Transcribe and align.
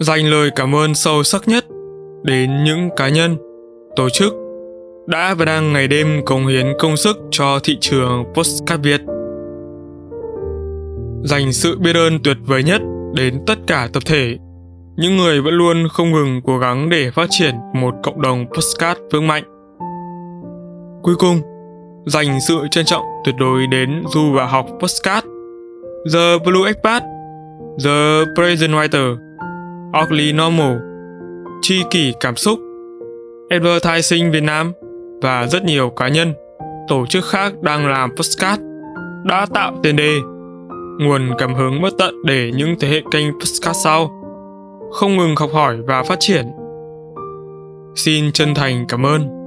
Dành 0.00 0.26
lời 0.26 0.50
cảm 0.56 0.74
ơn 0.74 0.94
sâu 0.94 1.22
sắc 1.22 1.48
nhất 1.48 1.64
đến 2.22 2.64
những 2.64 2.90
cá 2.96 3.08
nhân, 3.08 3.36
tổ 3.96 4.08
chức 4.08 4.34
đã 5.06 5.34
và 5.34 5.44
đang 5.44 5.72
ngày 5.72 5.88
đêm 5.88 6.24
cống 6.24 6.46
hiến 6.46 6.66
công 6.78 6.96
sức 6.96 7.16
cho 7.30 7.58
thị 7.64 7.78
trường 7.80 8.24
postcard 8.34 8.82
Việt. 8.82 9.00
Dành 11.24 11.52
sự 11.52 11.78
biết 11.78 11.96
ơn 11.96 12.22
tuyệt 12.24 12.36
vời 12.46 12.62
nhất 12.62 12.80
đến 13.14 13.42
tất 13.46 13.58
cả 13.66 13.88
tập 13.92 14.02
thể, 14.06 14.36
những 14.96 15.16
người 15.16 15.40
vẫn 15.40 15.54
luôn 15.54 15.88
không 15.88 16.12
ngừng 16.12 16.40
cố 16.44 16.58
gắng 16.58 16.88
để 16.90 17.10
phát 17.10 17.26
triển 17.30 17.54
một 17.74 17.94
cộng 18.02 18.22
đồng 18.22 18.46
postcard 18.54 19.00
vững 19.12 19.26
mạnh. 19.26 19.44
Cuối 21.02 21.14
cùng, 21.18 21.40
dành 22.06 22.40
sự 22.48 22.58
trân 22.70 22.84
trọng 22.84 23.04
tuyệt 23.24 23.34
đối 23.38 23.66
đến 23.66 24.02
du 24.14 24.32
và 24.32 24.46
học 24.46 24.66
postcard, 24.80 25.26
The 26.12 26.38
Blue 26.44 26.66
Expat, 26.66 27.02
The 27.84 28.24
Present 28.36 28.72
Writer, 28.72 29.27
Ugly 30.02 30.32
Normal, 30.32 30.76
Chi 31.62 31.82
kỷ 31.90 32.12
cảm 32.20 32.36
xúc, 32.36 32.58
Advertising 33.50 34.30
Việt 34.30 34.42
Nam 34.42 34.72
và 35.22 35.46
rất 35.46 35.64
nhiều 35.64 35.90
cá 35.90 36.08
nhân, 36.08 36.34
tổ 36.88 37.06
chức 37.06 37.24
khác 37.24 37.52
đang 37.62 37.86
làm 37.86 38.10
postcard 38.16 38.62
đã 39.24 39.46
tạo 39.54 39.80
tiền 39.82 39.96
đề, 39.96 40.14
nguồn 40.98 41.30
cảm 41.38 41.54
hứng 41.54 41.82
bất 41.82 41.94
tận 41.98 42.14
để 42.24 42.50
những 42.56 42.74
thế 42.80 42.88
hệ 42.88 43.02
kênh 43.10 43.26
postcard 43.40 43.78
sau 43.84 44.10
không 44.92 45.16
ngừng 45.16 45.36
học 45.36 45.50
hỏi 45.52 45.76
và 45.86 46.02
phát 46.02 46.16
triển. 46.20 46.46
Xin 47.94 48.32
chân 48.32 48.54
thành 48.54 48.84
cảm 48.88 49.06
ơn. 49.06 49.37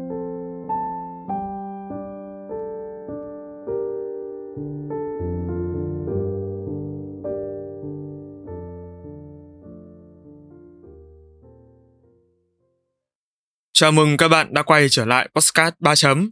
Chào 13.82 13.92
mừng 13.92 14.18
các 14.18 14.28
bạn 14.28 14.54
đã 14.54 14.64
quay 14.64 14.90
trở 14.90 15.06
lại 15.06 15.30
Postcard 15.36 15.76
3 15.80 15.96
chấm. 15.96 16.30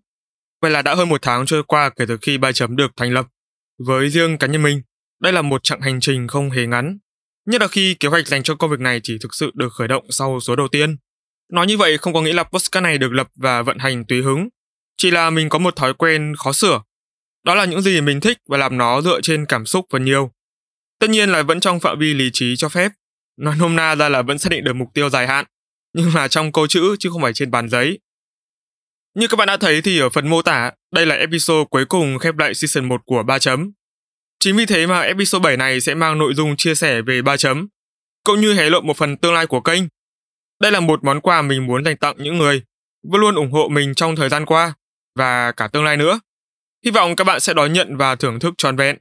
Vậy 0.61 0.71
là 0.71 0.81
đã 0.81 0.95
hơn 0.95 1.09
một 1.09 1.21
tháng 1.21 1.45
trôi 1.45 1.63
qua 1.63 1.89
kể 1.89 2.05
từ 2.07 2.17
khi 2.21 2.37
3 2.37 2.51
chấm 2.51 2.75
được 2.75 2.91
thành 2.97 3.13
lập. 3.13 3.27
Với 3.87 4.09
riêng 4.09 4.37
cá 4.37 4.47
nhân 4.47 4.63
mình, 4.63 4.81
đây 5.21 5.33
là 5.33 5.41
một 5.41 5.63
chặng 5.63 5.81
hành 5.81 5.99
trình 5.99 6.27
không 6.27 6.49
hề 6.49 6.65
ngắn. 6.65 6.97
Nhất 7.45 7.61
là 7.61 7.67
khi 7.67 7.95
kế 7.99 8.07
hoạch 8.07 8.27
dành 8.27 8.43
cho 8.43 8.55
công 8.55 8.71
việc 8.71 8.79
này 8.79 8.99
chỉ 9.03 9.17
thực 9.21 9.33
sự 9.35 9.51
được 9.53 9.73
khởi 9.73 9.87
động 9.87 10.05
sau 10.09 10.39
số 10.39 10.55
đầu 10.55 10.67
tiên. 10.67 10.97
Nói 11.53 11.67
như 11.67 11.77
vậy 11.77 11.97
không 11.97 12.13
có 12.13 12.21
nghĩa 12.21 12.33
là 12.33 12.43
Postcard 12.43 12.83
này 12.83 12.97
được 12.97 13.11
lập 13.11 13.27
và 13.35 13.61
vận 13.61 13.77
hành 13.77 14.05
tùy 14.05 14.21
hứng. 14.21 14.49
Chỉ 14.97 15.11
là 15.11 15.29
mình 15.29 15.49
có 15.49 15.59
một 15.59 15.75
thói 15.75 15.93
quen 15.93 16.33
khó 16.37 16.51
sửa. 16.51 16.81
Đó 17.45 17.55
là 17.55 17.65
những 17.65 17.81
gì 17.81 18.01
mình 18.01 18.19
thích 18.19 18.37
và 18.49 18.57
làm 18.57 18.77
nó 18.77 19.01
dựa 19.01 19.21
trên 19.21 19.45
cảm 19.45 19.65
xúc 19.65 19.85
phần 19.91 20.05
nhiều. 20.05 20.31
Tất 20.99 21.09
nhiên 21.09 21.29
là 21.29 21.43
vẫn 21.43 21.59
trong 21.59 21.79
phạm 21.79 21.99
vi 21.99 22.13
lý 22.13 22.29
trí 22.33 22.55
cho 22.55 22.69
phép. 22.69 22.91
Nói 23.37 23.55
nôm 23.59 23.75
na 23.75 23.95
ra 23.95 24.09
là 24.09 24.21
vẫn 24.21 24.39
xác 24.39 24.49
định 24.49 24.63
được 24.63 24.73
mục 24.73 24.87
tiêu 24.93 25.09
dài 25.09 25.27
hạn 25.27 25.45
nhưng 25.93 26.15
là 26.15 26.27
trong 26.27 26.51
câu 26.51 26.67
chữ 26.67 26.95
chứ 26.99 27.09
không 27.09 27.21
phải 27.21 27.33
trên 27.33 27.51
bàn 27.51 27.69
giấy. 27.69 27.99
Như 29.15 29.27
các 29.27 29.37
bạn 29.37 29.47
đã 29.47 29.57
thấy 29.57 29.81
thì 29.81 29.99
ở 29.99 30.09
phần 30.09 30.27
mô 30.27 30.41
tả, 30.41 30.71
đây 30.91 31.05
là 31.05 31.15
episode 31.15 31.65
cuối 31.69 31.85
cùng 31.85 32.19
khép 32.19 32.37
lại 32.37 32.53
season 32.53 32.89
1 32.89 33.01
của 33.05 33.23
3 33.23 33.39
chấm. 33.39 33.71
Chính 34.39 34.57
vì 34.57 34.65
thế 34.65 34.87
mà 34.87 35.01
episode 35.01 35.43
7 35.43 35.57
này 35.57 35.81
sẽ 35.81 35.95
mang 35.95 36.17
nội 36.17 36.33
dung 36.33 36.55
chia 36.57 36.75
sẻ 36.75 37.01
về 37.01 37.21
3 37.21 37.37
chấm, 37.37 37.67
cũng 38.23 38.41
như 38.41 38.53
hé 38.53 38.69
lộ 38.69 38.81
một 38.81 38.97
phần 38.97 39.17
tương 39.17 39.33
lai 39.33 39.47
của 39.47 39.61
kênh. 39.61 39.83
Đây 40.61 40.71
là 40.71 40.79
một 40.79 41.03
món 41.03 41.21
quà 41.21 41.41
mình 41.41 41.67
muốn 41.67 41.85
dành 41.85 41.97
tặng 41.97 42.15
những 42.17 42.37
người 42.37 42.63
vẫn 43.03 43.21
luôn 43.21 43.35
ủng 43.35 43.51
hộ 43.51 43.67
mình 43.67 43.95
trong 43.95 44.15
thời 44.15 44.29
gian 44.29 44.45
qua 44.45 44.73
và 45.15 45.51
cả 45.51 45.67
tương 45.67 45.83
lai 45.83 45.97
nữa. 45.97 46.19
Hy 46.85 46.91
vọng 46.91 47.15
các 47.15 47.23
bạn 47.23 47.39
sẽ 47.39 47.53
đón 47.53 47.73
nhận 47.73 47.97
và 47.97 48.15
thưởng 48.15 48.39
thức 48.39 48.53
tròn 48.57 48.75
vẹn. 48.75 48.97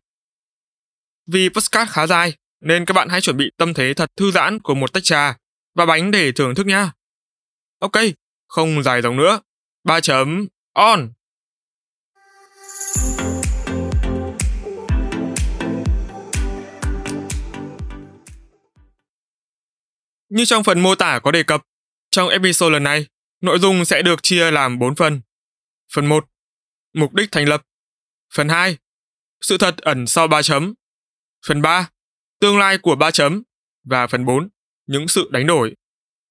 Vì 1.27 1.49
postcard 1.49 1.93
khá 1.93 2.07
dài, 2.07 2.35
nên 2.61 2.85
các 2.85 2.95
bạn 2.95 3.09
hãy 3.09 3.21
chuẩn 3.21 3.37
bị 3.37 3.51
tâm 3.57 3.75
thế 3.75 3.95
thật 3.95 4.11
thư 4.17 4.31
giãn 4.31 4.59
của 4.59 4.75
một 4.75 4.93
tách 4.93 5.05
trà 5.05 5.37
và 5.79 5.87
bánh 5.87 6.11
để 6.11 6.33
thưởng 6.33 6.55
thức 6.55 6.67
nha. 6.67 6.93
Ok, 7.79 7.93
không 8.49 8.83
dài 8.83 9.03
dòng 9.03 9.17
nữa. 9.17 9.41
Ba 9.85 10.01
chấm 10.01 10.47
on. 10.73 11.13
Như 20.29 20.45
trong 20.45 20.65
phần 20.65 20.81
mô 20.81 20.95
tả 20.95 21.21
có 21.23 21.31
đề 21.31 21.43
cập, 21.43 21.63
trong 22.11 22.29
episode 22.29 22.73
lần 22.73 22.83
này, 22.83 23.07
nội 23.41 23.59
dung 23.59 23.85
sẽ 23.85 24.03
được 24.03 24.23
chia 24.23 24.51
làm 24.51 24.79
4 24.79 24.95
phần. 24.95 25.21
Phần 25.95 26.07
1, 26.07 26.27
mục 26.95 27.15
đích 27.15 27.33
thành 27.33 27.49
lập. 27.49 27.63
Phần 28.35 28.49
2, 28.49 28.79
sự 29.41 29.59
thật 29.59 29.79
ẩn 29.79 30.07
sau 30.07 30.29
3 30.29 30.43
chấm. 30.43 30.75
Phần 31.47 31.63
3, 31.63 31.91
tương 32.41 32.59
lai 32.59 32.79
của 32.79 32.97
3 32.97 33.11
chấm. 33.11 33.43
Và 33.85 34.07
phần 34.07 34.25
4, 34.25 34.49
những 34.89 35.09
sự 35.09 35.29
đánh 35.33 35.47
đổi. 35.47 35.75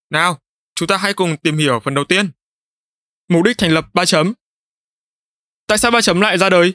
Nào, 0.09 0.39
chúng 0.75 0.87
ta 0.87 0.97
hãy 0.97 1.13
cùng 1.13 1.37
tìm 1.37 1.57
hiểu 1.57 1.79
phần 1.79 1.93
đầu 1.93 2.05
tiên. 2.05 2.29
Mục 3.27 3.43
đích 3.43 3.57
thành 3.57 3.71
lập 3.71 3.85
3 3.93 4.05
chấm. 4.05 4.33
Tại 5.67 5.77
sao 5.77 5.91
3 5.91 6.01
chấm 6.01 6.21
lại 6.21 6.37
ra 6.37 6.49
đời? 6.49 6.73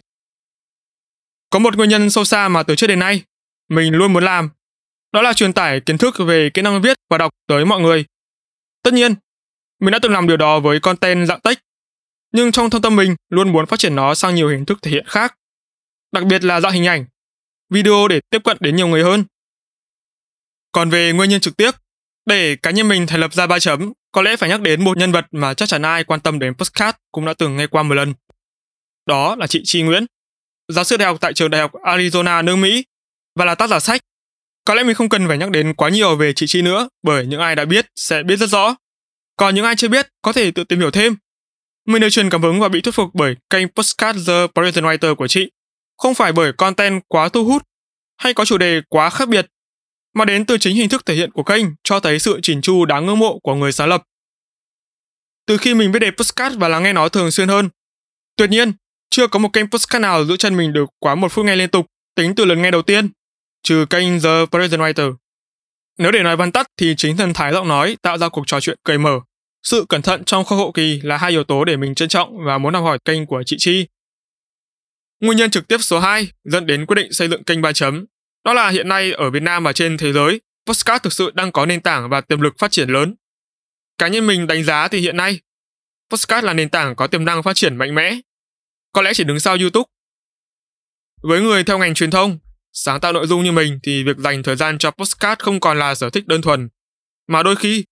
Có 1.51 1.59
một 1.59 1.77
nguyên 1.77 1.89
nhân 1.89 2.11
sâu 2.11 2.25
xa 2.25 2.49
mà 2.49 2.63
từ 2.63 2.77
trước 2.77 2.87
đến 2.87 2.99
nay 2.99 3.25
mình 3.69 3.95
luôn 3.95 4.13
muốn 4.13 4.25
làm. 4.25 4.51
Đó 5.13 5.23
là 5.23 5.33
truyền 5.33 5.53
tải 5.53 5.81
kiến 5.81 5.99
thức 5.99 6.15
về 6.19 6.51
kỹ 6.55 6.63
năng 6.63 6.83
viết 6.83 6.97
và 7.11 7.19
đọc 7.19 7.33
tới 7.47 7.65
mọi 7.65 7.81
người. 7.81 8.05
Tất 8.83 8.95
nhiên, 8.95 9.15
mình 9.81 9.93
đã 9.93 9.99
từng 10.03 10.13
làm 10.13 10.27
điều 10.27 10.37
đó 10.37 10.61
với 10.61 10.81
content 10.81 11.29
dạng 11.29 11.41
text, 11.41 11.59
nhưng 12.33 12.53
trong 12.53 12.71
thâm 12.71 12.83
tâm 12.83 12.97
mình 12.97 13.17
luôn 13.29 13.53
muốn 13.53 13.67
phát 13.67 13.79
triển 13.79 13.97
nó 13.97 14.15
sang 14.15 14.35
nhiều 14.35 14.49
hình 14.49 14.65
thức 14.65 14.79
thể 14.83 14.91
hiện 14.91 15.05
khác, 15.07 15.39
đặc 16.13 16.25
biệt 16.25 16.45
là 16.45 16.61
dạng 16.61 16.73
hình 16.73 16.87
ảnh, 16.87 17.05
video 17.71 18.09
để 18.09 18.21
tiếp 18.31 18.39
cận 18.45 18.57
đến 18.61 18.77
nhiều 18.77 18.89
người 18.89 19.03
hơn. 19.03 19.25
Còn 20.73 20.91
về 20.91 21.13
nguyên 21.13 21.31
nhân 21.31 21.41
trực 21.41 21.57
tiếp, 21.57 21.71
để 22.27 22.57
cá 22.57 22.71
nhân 22.71 22.89
mình 22.89 23.07
thành 23.07 23.21
lập 23.21 23.35
ra 23.35 23.47
ba 23.47 23.59
chấm, 23.59 23.93
có 24.13 24.23
lẽ 24.23 24.37
phải 24.37 24.49
nhắc 24.49 24.61
đến 24.61 24.85
một 24.85 24.97
nhân 24.97 25.13
vật 25.13 25.27
mà 25.31 25.55
chắc 25.55 25.69
chắn 25.69 25.83
ai 25.83 26.05
quan 26.05 26.21
tâm 26.21 26.39
đến 26.39 26.55
podcast 26.55 26.97
cũng 27.13 27.25
đã 27.25 27.35
từng 27.35 27.57
nghe 27.57 27.67
qua 27.67 27.83
một 27.83 27.95
lần. 27.95 28.15
Đó 29.07 29.37
là 29.37 29.47
chị 29.47 29.61
Chi 29.65 29.83
Nguyễn, 29.83 30.07
giáo 30.69 30.85
sư 30.85 30.97
đại 30.97 31.07
học 31.07 31.19
tại 31.21 31.33
trường 31.33 31.51
đại 31.51 31.61
học 31.61 31.73
Arizona 31.73 32.45
nước 32.45 32.57
Mỹ 32.57 32.85
và 33.35 33.45
là 33.45 33.55
tác 33.55 33.71
giả 33.71 33.81
sách. 33.81 34.01
Có 34.65 34.75
lẽ 34.75 34.83
mình 34.83 34.95
không 34.95 35.09
cần 35.09 35.29
phải 35.29 35.39
nhắc 35.39 35.51
đến 35.51 35.75
quá 35.75 35.89
nhiều 35.89 36.17
về 36.17 36.33
chị 36.33 36.47
Chi 36.49 36.63
nữa 36.63 36.89
bởi 37.03 37.27
những 37.27 37.41
ai 37.41 37.57
đã 37.57 37.65
biết 37.65 37.87
sẽ 37.97 38.23
biết 38.23 38.37
rất 38.37 38.51
rõ. 38.51 38.77
Còn 39.37 39.55
những 39.55 39.65
ai 39.65 39.77
chưa 39.77 39.89
biết 39.89 40.09
có 40.23 40.33
thể 40.33 40.51
tự 40.51 40.65
tìm 40.65 40.79
hiểu 40.79 40.91
thêm. 40.91 41.17
Mình 41.87 42.03
được 42.03 42.11
truyền 42.11 42.31
cảm 42.31 42.43
hứng 42.43 42.61
và 42.61 42.69
bị 42.69 42.81
thuyết 42.81 42.95
phục 42.95 43.11
bởi 43.15 43.37
kênh 43.51 43.69
Postcard 43.69 44.29
The 44.29 44.47
Present 44.55 44.85
Writer 44.85 45.15
của 45.15 45.29
chị. 45.29 45.51
Không 45.99 46.15
phải 46.15 46.33
bởi 46.33 46.53
content 46.53 47.03
quá 47.09 47.29
thu 47.29 47.45
hút 47.45 47.63
hay 48.19 48.35
có 48.35 48.45
chủ 48.45 48.59
đề 48.59 48.81
quá 48.89 49.11
khác 49.11 49.29
biệt 49.29 49.47
mà 50.15 50.25
đến 50.25 50.47
từ 50.47 50.59
chính 50.59 50.77
hình 50.77 50.89
thức 50.89 51.07
thể 51.07 51.15
hiện 51.15 51.31
của 51.31 51.43
kênh 51.43 51.67
cho 51.85 52.01
thấy 52.01 52.19
sự 52.19 52.41
chỉnh 52.43 52.61
chu 52.63 52.85
đáng 52.85 53.07
ngưỡng 53.07 53.19
mộ 53.19 53.39
của 53.39 53.55
người 53.55 53.73
sáng 53.73 53.89
lập. 53.89 54.03
Từ 55.47 55.57
khi 55.57 55.75
mình 55.75 55.93
biết 55.93 55.99
đề 55.99 56.11
postcard 56.11 56.57
và 56.59 56.69
lắng 56.69 56.83
nghe 56.83 56.93
nó 56.93 57.09
thường 57.09 57.31
xuyên 57.31 57.49
hơn, 57.49 57.69
tuyệt 58.37 58.51
nhiên, 58.51 58.73
chưa 59.11 59.27
có 59.27 59.39
một 59.39 59.49
kênh 59.53 59.71
postcard 59.71 60.03
nào 60.03 60.25
giữ 60.25 60.37
chân 60.37 60.57
mình 60.57 60.73
được 60.73 60.91
quá 60.99 61.15
một 61.15 61.33
phút 61.33 61.47
nghe 61.47 61.57
liên 61.57 61.69
tục 61.69 61.87
tính 62.15 62.35
từ 62.35 62.45
lần 62.45 62.63
nghe 62.63 62.71
đầu 62.71 62.83
tiên, 62.83 63.09
trừ 63.63 63.87
kênh 63.91 64.21
The 64.21 64.47
Present 64.51 64.81
Writer. 64.81 65.15
Nếu 65.99 66.13
để 66.13 66.23
nói 66.23 66.37
văn 66.37 66.53
tắt 66.53 66.67
thì 66.77 66.95
chính 66.97 67.17
thần 67.17 67.33
thái 67.33 67.53
giọng 67.53 67.69
nói 67.69 67.97
tạo 68.03 68.19
ra 68.19 68.29
cuộc 68.29 68.47
trò 68.47 68.61
chuyện 68.61 68.79
cởi 68.85 68.99
mở. 68.99 69.21
Sự 69.63 69.87
cẩn 69.89 70.03
thận 70.03 70.25
trong 70.25 70.45
khâu 70.45 70.59
hậu 70.59 70.73
kỳ 70.73 71.01
là 71.03 71.17
hai 71.17 71.31
yếu 71.31 71.45
tố 71.45 71.65
để 71.65 71.77
mình 71.77 71.95
trân 71.95 72.09
trọng 72.09 72.45
và 72.45 72.59
muốn 72.59 72.75
học 72.75 72.85
hỏi 72.85 72.99
kênh 73.05 73.27
của 73.27 73.43
chị 73.47 73.57
Chi. 73.59 73.87
Nguyên 75.21 75.39
nhân 75.39 75.51
trực 75.51 75.69
tiếp 75.69 75.79
số 75.81 75.99
2 76.01 76.29
dẫn 76.45 76.67
đến 76.67 76.87
quyết 76.87 76.95
định 76.95 77.13
xây 77.13 77.29
dựng 77.29 77.45
kênh 77.45 77.63
3 77.63 77.73
chấm 77.73 78.07
đó 78.45 78.53
là 78.53 78.69
hiện 78.69 78.89
nay 78.89 79.13
ở 79.13 79.31
Việt 79.31 79.43
Nam 79.43 79.65
và 79.65 79.73
trên 79.73 79.97
thế 79.97 80.13
giới, 80.13 80.41
podcast 80.67 81.03
thực 81.03 81.13
sự 81.13 81.31
đang 81.35 81.53
có 81.53 81.67
nền 81.67 81.81
tảng 81.81 82.09
và 82.09 82.21
tiềm 82.21 82.41
lực 82.41 82.55
phát 82.59 82.71
triển 82.71 82.89
lớn. 82.89 83.15
Cá 83.99 84.09
nhân 84.09 84.27
mình 84.27 84.47
đánh 84.47 84.65
giá 84.65 84.89
thì 84.89 84.99
hiện 84.99 85.17
nay, 85.17 85.41
podcast 86.11 86.45
là 86.45 86.53
nền 86.53 86.69
tảng 86.69 86.97
có 86.97 87.07
tiềm 87.07 87.25
năng 87.25 87.43
phát 87.43 87.57
triển 87.57 87.77
mạnh 87.77 87.95
mẽ. 87.95 88.21
Có 88.93 89.03
lẽ 89.03 89.15
chỉ 89.15 89.25
đứng 89.25 89.41
sau 89.41 89.57
YouTube. 89.57 89.89
Với 91.23 91.41
người 91.41 91.65
theo 91.65 91.79
ngành 91.79 91.95
truyền 91.95 92.11
thông, 92.11 92.39
sáng 92.73 93.01
tạo 93.01 93.13
nội 93.13 93.27
dung 93.27 93.45
như 93.45 93.53
mình 93.53 93.79
thì 93.83 94.05
việc 94.05 94.17
dành 94.19 94.43
thời 94.43 94.57
gian 94.57 94.79
cho 94.79 94.91
podcast 94.91 95.39
không 95.39 95.61
còn 95.61 95.79
là 95.79 95.95
sở 95.95 96.11
thích 96.11 96.27
đơn 96.27 96.43
thuần, 96.43 96.69
mà 97.29 97.43
đôi 97.43 97.57
khi 97.57 97.85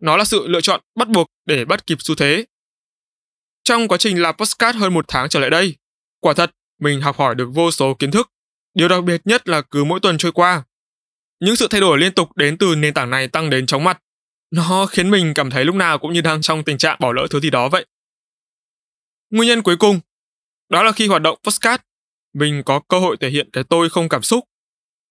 nó 0.00 0.16
là 0.16 0.24
sự 0.24 0.48
lựa 0.48 0.60
chọn 0.60 0.80
bắt 0.96 1.08
buộc 1.08 1.26
để 1.46 1.64
bắt 1.64 1.86
kịp 1.86 1.98
xu 2.00 2.14
thế. 2.14 2.44
Trong 3.64 3.88
quá 3.88 3.98
trình 3.98 4.22
làm 4.22 4.34
podcast 4.36 4.76
hơn 4.76 4.94
một 4.94 5.04
tháng 5.08 5.28
trở 5.28 5.40
lại 5.40 5.50
đây, 5.50 5.76
quả 6.20 6.34
thật 6.34 6.50
mình 6.80 7.00
học 7.00 7.18
hỏi 7.18 7.34
được 7.34 7.48
vô 7.54 7.70
số 7.70 7.94
kiến 7.94 8.10
thức 8.10 8.30
Điều 8.78 8.88
đặc 8.88 9.04
biệt 9.04 9.20
nhất 9.24 9.48
là 9.48 9.62
cứ 9.62 9.84
mỗi 9.84 10.00
tuần 10.00 10.18
trôi 10.18 10.32
qua, 10.32 10.64
Những 11.40 11.56
sự 11.56 11.68
thay 11.70 11.80
đổi 11.80 11.98
liên 11.98 12.12
tục 12.12 12.36
đến 12.36 12.58
từ 12.58 12.74
nền 12.74 12.94
tảng 12.94 13.10
này 13.10 13.28
tăng 13.28 13.50
đến 13.50 13.66
chóng 13.66 13.84
mặt. 13.84 14.02
Nó 14.50 14.86
khiến 14.86 15.10
mình 15.10 15.34
cảm 15.34 15.50
thấy 15.50 15.64
lúc 15.64 15.74
nào 15.74 15.98
cũng 15.98 16.12
như 16.12 16.20
đang 16.20 16.42
trong 16.42 16.64
tình 16.64 16.78
trạng 16.78 16.96
bỏ 17.00 17.12
lỡ 17.12 17.26
thứ 17.30 17.40
gì 17.40 17.50
đó 17.50 17.68
vậy. 17.68 17.86
Nguyên 19.30 19.48
nhân 19.48 19.62
cuối 19.62 19.76
cùng, 19.76 20.00
đó 20.68 20.82
là 20.82 20.92
khi 20.92 21.06
hoạt 21.06 21.22
động 21.22 21.38
postcard, 21.44 21.82
mình 22.34 22.62
có 22.66 22.80
cơ 22.88 22.98
hội 22.98 23.16
thể 23.20 23.30
hiện 23.30 23.50
cái 23.52 23.64
tôi 23.64 23.90
không 23.90 24.08
cảm 24.08 24.22
xúc. 24.22 24.44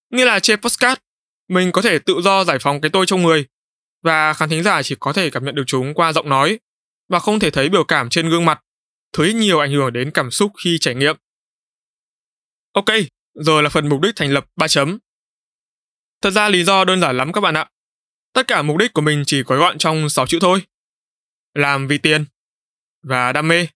Nghĩa 0.09 0.25
là 0.25 0.39
trên 0.39 0.61
postcard, 0.61 1.01
mình 1.49 1.71
có 1.71 1.81
thể 1.81 1.99
tự 1.99 2.21
do 2.21 2.43
giải 2.43 2.57
phóng 2.59 2.81
cái 2.81 2.89
tôi 2.89 3.05
trong 3.05 3.23
người 3.23 3.45
và 4.03 4.33
khán 4.33 4.49
thính 4.49 4.63
giả 4.63 4.83
chỉ 4.83 4.95
có 4.99 5.13
thể 5.13 5.29
cảm 5.29 5.45
nhận 5.45 5.55
được 5.55 5.63
chúng 5.67 5.93
qua 5.93 6.13
giọng 6.13 6.29
nói 6.29 6.59
và 7.09 7.19
không 7.19 7.39
thể 7.39 7.51
thấy 7.51 7.69
biểu 7.69 7.83
cảm 7.83 8.09
trên 8.09 8.29
gương 8.29 8.45
mặt, 8.45 8.63
thứ 9.13 9.23
nhiều 9.23 9.59
ảnh 9.59 9.71
hưởng 9.71 9.93
đến 9.93 10.11
cảm 10.11 10.31
xúc 10.31 10.51
khi 10.63 10.77
trải 10.81 10.95
nghiệm. 10.95 11.15
Ok, 12.73 12.85
rồi 13.37 13.63
là 13.63 13.69
phần 13.69 13.89
mục 13.89 14.01
đích 14.01 14.15
thành 14.15 14.31
lập 14.31 14.45
3 14.55 14.67
chấm. 14.67 14.99
Thật 16.21 16.31
ra 16.31 16.49
lý 16.49 16.63
do 16.63 16.85
đơn 16.85 17.01
giản 17.01 17.17
lắm 17.17 17.33
các 17.33 17.41
bạn 17.41 17.57
ạ. 17.57 17.69
Tất 18.33 18.47
cả 18.47 18.61
mục 18.61 18.77
đích 18.77 18.93
của 18.93 19.01
mình 19.01 19.23
chỉ 19.27 19.43
gói 19.43 19.57
gọn 19.57 19.77
trong 19.77 20.09
6 20.09 20.27
chữ 20.27 20.37
thôi. 20.41 20.61
Làm 21.53 21.87
vì 21.87 21.97
tiền 21.97 22.25
và 23.03 23.31
đam 23.31 23.47
mê. 23.47 23.67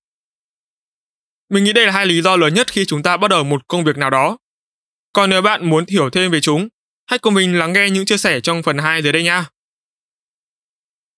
Mình 1.50 1.64
nghĩ 1.64 1.74
đây 1.74 1.86
là 1.86 1.92
hai 1.92 2.06
lý 2.06 2.22
do 2.22 2.36
lớn 2.36 2.54
nhất 2.54 2.72
khi 2.72 2.86
chúng 2.86 3.04
ta 3.04 3.18
bắt 3.18 3.28
đầu 3.28 3.44
một 3.44 3.68
công 3.68 3.84
việc 3.84 3.98
nào 3.98 4.10
đó. 4.10 4.38
Còn 5.14 5.30
nếu 5.30 5.42
bạn 5.42 5.70
muốn 5.70 5.86
hiểu 5.88 6.10
thêm 6.10 6.32
về 6.32 6.42
chúng, 6.42 6.70
hãy 7.08 7.20
cùng 7.20 7.34
mình 7.34 7.60
lắng 7.60 7.74
nghe 7.74 7.90
những 7.90 8.06
chia 8.06 8.18
sẻ 8.18 8.42
trong 8.42 8.64
phần 8.64 8.78
2 8.78 9.04
dưới 9.04 9.12
đây 9.12 9.24
nha. 9.24 9.46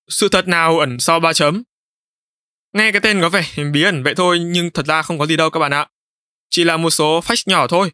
Sự 0.07 0.29
thật 0.29 0.47
nào 0.47 0.79
ẩn 0.79 0.99
sau 0.99 1.19
ba 1.19 1.33
chấm? 1.33 1.63
Nghe 2.73 2.91
cái 2.91 3.01
tên 3.01 3.21
có 3.21 3.29
vẻ 3.29 3.45
bí 3.73 3.83
ẩn 3.83 4.03
vậy 4.03 4.15
thôi 4.15 4.39
nhưng 4.39 4.71
thật 4.71 4.85
ra 4.85 5.01
không 5.01 5.19
có 5.19 5.25
gì 5.25 5.37
đâu 5.37 5.49
các 5.49 5.59
bạn 5.59 5.73
ạ. 5.73 5.89
Chỉ 6.49 6.63
là 6.63 6.77
một 6.77 6.89
số 6.89 7.19
fact 7.19 7.43
nhỏ 7.45 7.67
thôi. 7.67 7.91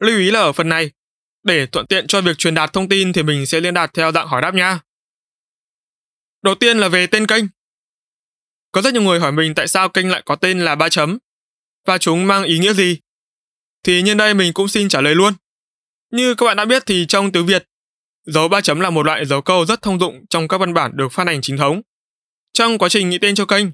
Lưu 0.00 0.18
ý 0.18 0.30
là 0.30 0.40
ở 0.40 0.52
phần 0.52 0.68
này, 0.68 0.90
để 1.42 1.66
thuận 1.66 1.86
tiện 1.86 2.06
cho 2.06 2.20
việc 2.20 2.38
truyền 2.38 2.54
đạt 2.54 2.72
thông 2.72 2.88
tin 2.88 3.12
thì 3.12 3.22
mình 3.22 3.46
sẽ 3.46 3.60
liên 3.60 3.74
đạt 3.74 3.94
theo 3.94 4.12
dạng 4.12 4.26
hỏi 4.26 4.42
đáp 4.42 4.54
nha. 4.54 4.80
Đầu 6.42 6.54
tiên 6.54 6.78
là 6.78 6.88
về 6.88 7.06
tên 7.06 7.26
kênh. 7.26 7.44
Có 8.72 8.82
rất 8.82 8.94
nhiều 8.94 9.02
người 9.02 9.20
hỏi 9.20 9.32
mình 9.32 9.54
tại 9.54 9.68
sao 9.68 9.88
kênh 9.88 10.10
lại 10.10 10.22
có 10.26 10.36
tên 10.36 10.60
là 10.60 10.74
ba 10.74 10.88
chấm 10.88 11.18
và 11.86 11.98
chúng 11.98 12.26
mang 12.26 12.44
ý 12.44 12.58
nghĩa 12.58 12.72
gì. 12.72 12.98
Thì 13.82 14.02
nhân 14.02 14.16
đây 14.16 14.34
mình 14.34 14.52
cũng 14.52 14.68
xin 14.68 14.88
trả 14.88 15.00
lời 15.00 15.14
luôn. 15.14 15.34
Như 16.10 16.34
các 16.34 16.46
bạn 16.46 16.56
đã 16.56 16.64
biết 16.64 16.82
thì 16.86 17.06
trong 17.08 17.32
tiếng 17.32 17.46
Việt, 17.46 17.64
dấu 18.26 18.48
ba 18.48 18.60
chấm 18.60 18.80
là 18.80 18.90
một 18.90 19.06
loại 19.06 19.26
dấu 19.26 19.42
câu 19.42 19.66
rất 19.66 19.82
thông 19.82 19.98
dụng 19.98 20.26
trong 20.30 20.48
các 20.48 20.58
văn 20.58 20.74
bản 20.74 20.90
được 20.94 21.12
phát 21.12 21.26
hành 21.26 21.40
chính 21.40 21.56
thống. 21.56 21.82
Trong 22.52 22.78
quá 22.78 22.88
trình 22.88 23.08
nghĩ 23.08 23.18
tên 23.18 23.34
cho 23.34 23.46
kênh, 23.46 23.66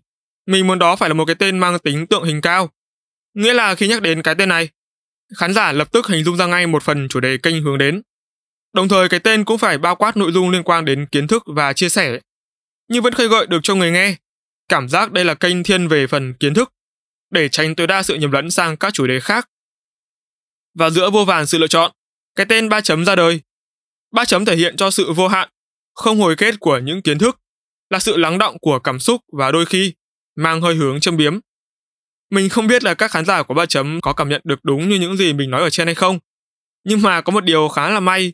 mình 0.46 0.66
muốn 0.66 0.78
đó 0.78 0.96
phải 0.96 1.08
là 1.08 1.14
một 1.14 1.24
cái 1.24 1.34
tên 1.34 1.58
mang 1.58 1.78
tính 1.78 2.06
tượng 2.06 2.24
hình 2.24 2.40
cao. 2.40 2.70
Nghĩa 3.34 3.54
là 3.54 3.74
khi 3.74 3.88
nhắc 3.88 4.02
đến 4.02 4.22
cái 4.22 4.34
tên 4.34 4.48
này, 4.48 4.68
khán 5.36 5.54
giả 5.54 5.72
lập 5.72 5.92
tức 5.92 6.06
hình 6.06 6.24
dung 6.24 6.36
ra 6.36 6.46
ngay 6.46 6.66
một 6.66 6.82
phần 6.82 7.08
chủ 7.08 7.20
đề 7.20 7.38
kênh 7.38 7.62
hướng 7.62 7.78
đến. 7.78 8.02
Đồng 8.72 8.88
thời 8.88 9.08
cái 9.08 9.20
tên 9.20 9.44
cũng 9.44 9.58
phải 9.58 9.78
bao 9.78 9.96
quát 9.96 10.16
nội 10.16 10.32
dung 10.32 10.50
liên 10.50 10.62
quan 10.62 10.84
đến 10.84 11.06
kiến 11.06 11.26
thức 11.26 11.42
và 11.46 11.72
chia 11.72 11.88
sẻ. 11.88 12.20
Nhưng 12.88 13.02
vẫn 13.02 13.14
khơi 13.14 13.28
gợi 13.28 13.46
được 13.46 13.60
cho 13.62 13.74
người 13.74 13.90
nghe. 13.90 14.16
Cảm 14.68 14.88
giác 14.88 15.12
đây 15.12 15.24
là 15.24 15.34
kênh 15.34 15.62
thiên 15.62 15.88
về 15.88 16.06
phần 16.06 16.34
kiến 16.34 16.54
thức, 16.54 16.72
để 17.30 17.48
tránh 17.48 17.74
tối 17.74 17.86
đa 17.86 18.02
sự 18.02 18.14
nhầm 18.14 18.30
lẫn 18.30 18.50
sang 18.50 18.76
các 18.76 18.92
chủ 18.92 19.06
đề 19.06 19.20
khác. 19.20 19.48
Và 20.74 20.90
giữa 20.90 21.10
vô 21.10 21.24
vàn 21.24 21.46
sự 21.46 21.58
lựa 21.58 21.66
chọn, 21.66 21.92
cái 22.36 22.46
tên 22.46 22.68
ba 22.68 22.80
chấm 22.80 23.04
ra 23.04 23.16
đời. 23.16 23.40
Ba 24.12 24.24
chấm 24.24 24.44
thể 24.44 24.56
hiện 24.56 24.76
cho 24.76 24.90
sự 24.90 25.12
vô 25.12 25.28
hạn, 25.28 25.48
không 25.94 26.20
hồi 26.20 26.36
kết 26.36 26.60
của 26.60 26.78
những 26.78 27.02
kiến 27.02 27.18
thức, 27.18 27.40
là 27.90 27.98
sự 27.98 28.16
lắng 28.16 28.38
động 28.38 28.58
của 28.60 28.78
cảm 28.78 28.98
xúc 28.98 29.20
và 29.32 29.50
đôi 29.50 29.66
khi 29.66 29.92
mang 30.36 30.60
hơi 30.60 30.74
hướng 30.74 31.00
châm 31.00 31.16
biếm. 31.16 31.38
Mình 32.34 32.48
không 32.48 32.66
biết 32.66 32.84
là 32.84 32.94
các 32.94 33.10
khán 33.10 33.24
giả 33.24 33.42
của 33.42 33.54
ba 33.54 33.66
chấm 33.66 34.00
có 34.00 34.12
cảm 34.12 34.28
nhận 34.28 34.40
được 34.44 34.64
đúng 34.64 34.88
như 34.88 34.96
những 34.96 35.16
gì 35.16 35.32
mình 35.32 35.50
nói 35.50 35.62
ở 35.62 35.70
trên 35.70 35.86
hay 35.86 35.94
không. 35.94 36.18
Nhưng 36.84 37.02
mà 37.02 37.20
có 37.20 37.32
một 37.32 37.44
điều 37.44 37.68
khá 37.68 37.90
là 37.90 38.00
may, 38.00 38.32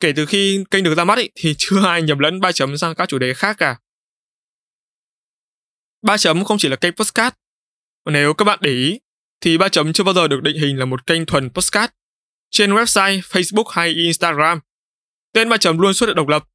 kể 0.00 0.12
từ 0.16 0.26
khi 0.26 0.64
kênh 0.70 0.84
được 0.84 0.94
ra 0.94 1.04
mắt 1.04 1.18
ý, 1.18 1.30
thì 1.34 1.54
chưa 1.58 1.86
ai 1.86 2.02
nhầm 2.02 2.18
lẫn 2.18 2.40
ba 2.40 2.52
chấm 2.52 2.76
sang 2.78 2.94
các 2.94 3.08
chủ 3.08 3.18
đề 3.18 3.34
khác 3.34 3.56
cả. 3.58 3.76
Ba 6.02 6.18
chấm 6.18 6.44
không 6.44 6.58
chỉ 6.58 6.68
là 6.68 6.76
kênh 6.76 6.92
postcard. 6.92 7.36
Nếu 8.10 8.34
các 8.34 8.44
bạn 8.44 8.58
để 8.62 8.70
ý, 8.70 9.00
thì 9.40 9.58
ba 9.58 9.68
chấm 9.68 9.92
chưa 9.92 10.04
bao 10.04 10.14
giờ 10.14 10.28
được 10.28 10.42
định 10.42 10.56
hình 10.56 10.78
là 10.78 10.84
một 10.84 11.06
kênh 11.06 11.26
thuần 11.26 11.50
postcard. 11.50 11.92
Trên 12.50 12.74
website, 12.74 13.20
Facebook 13.20 13.68
hay 13.68 13.88
Instagram, 13.88 14.60
tên 15.32 15.48
ba 15.48 15.56
chấm 15.56 15.78
luôn 15.78 15.94
xuất 15.94 16.06
hiện 16.06 16.16
độc 16.16 16.28
lập. 16.28 16.48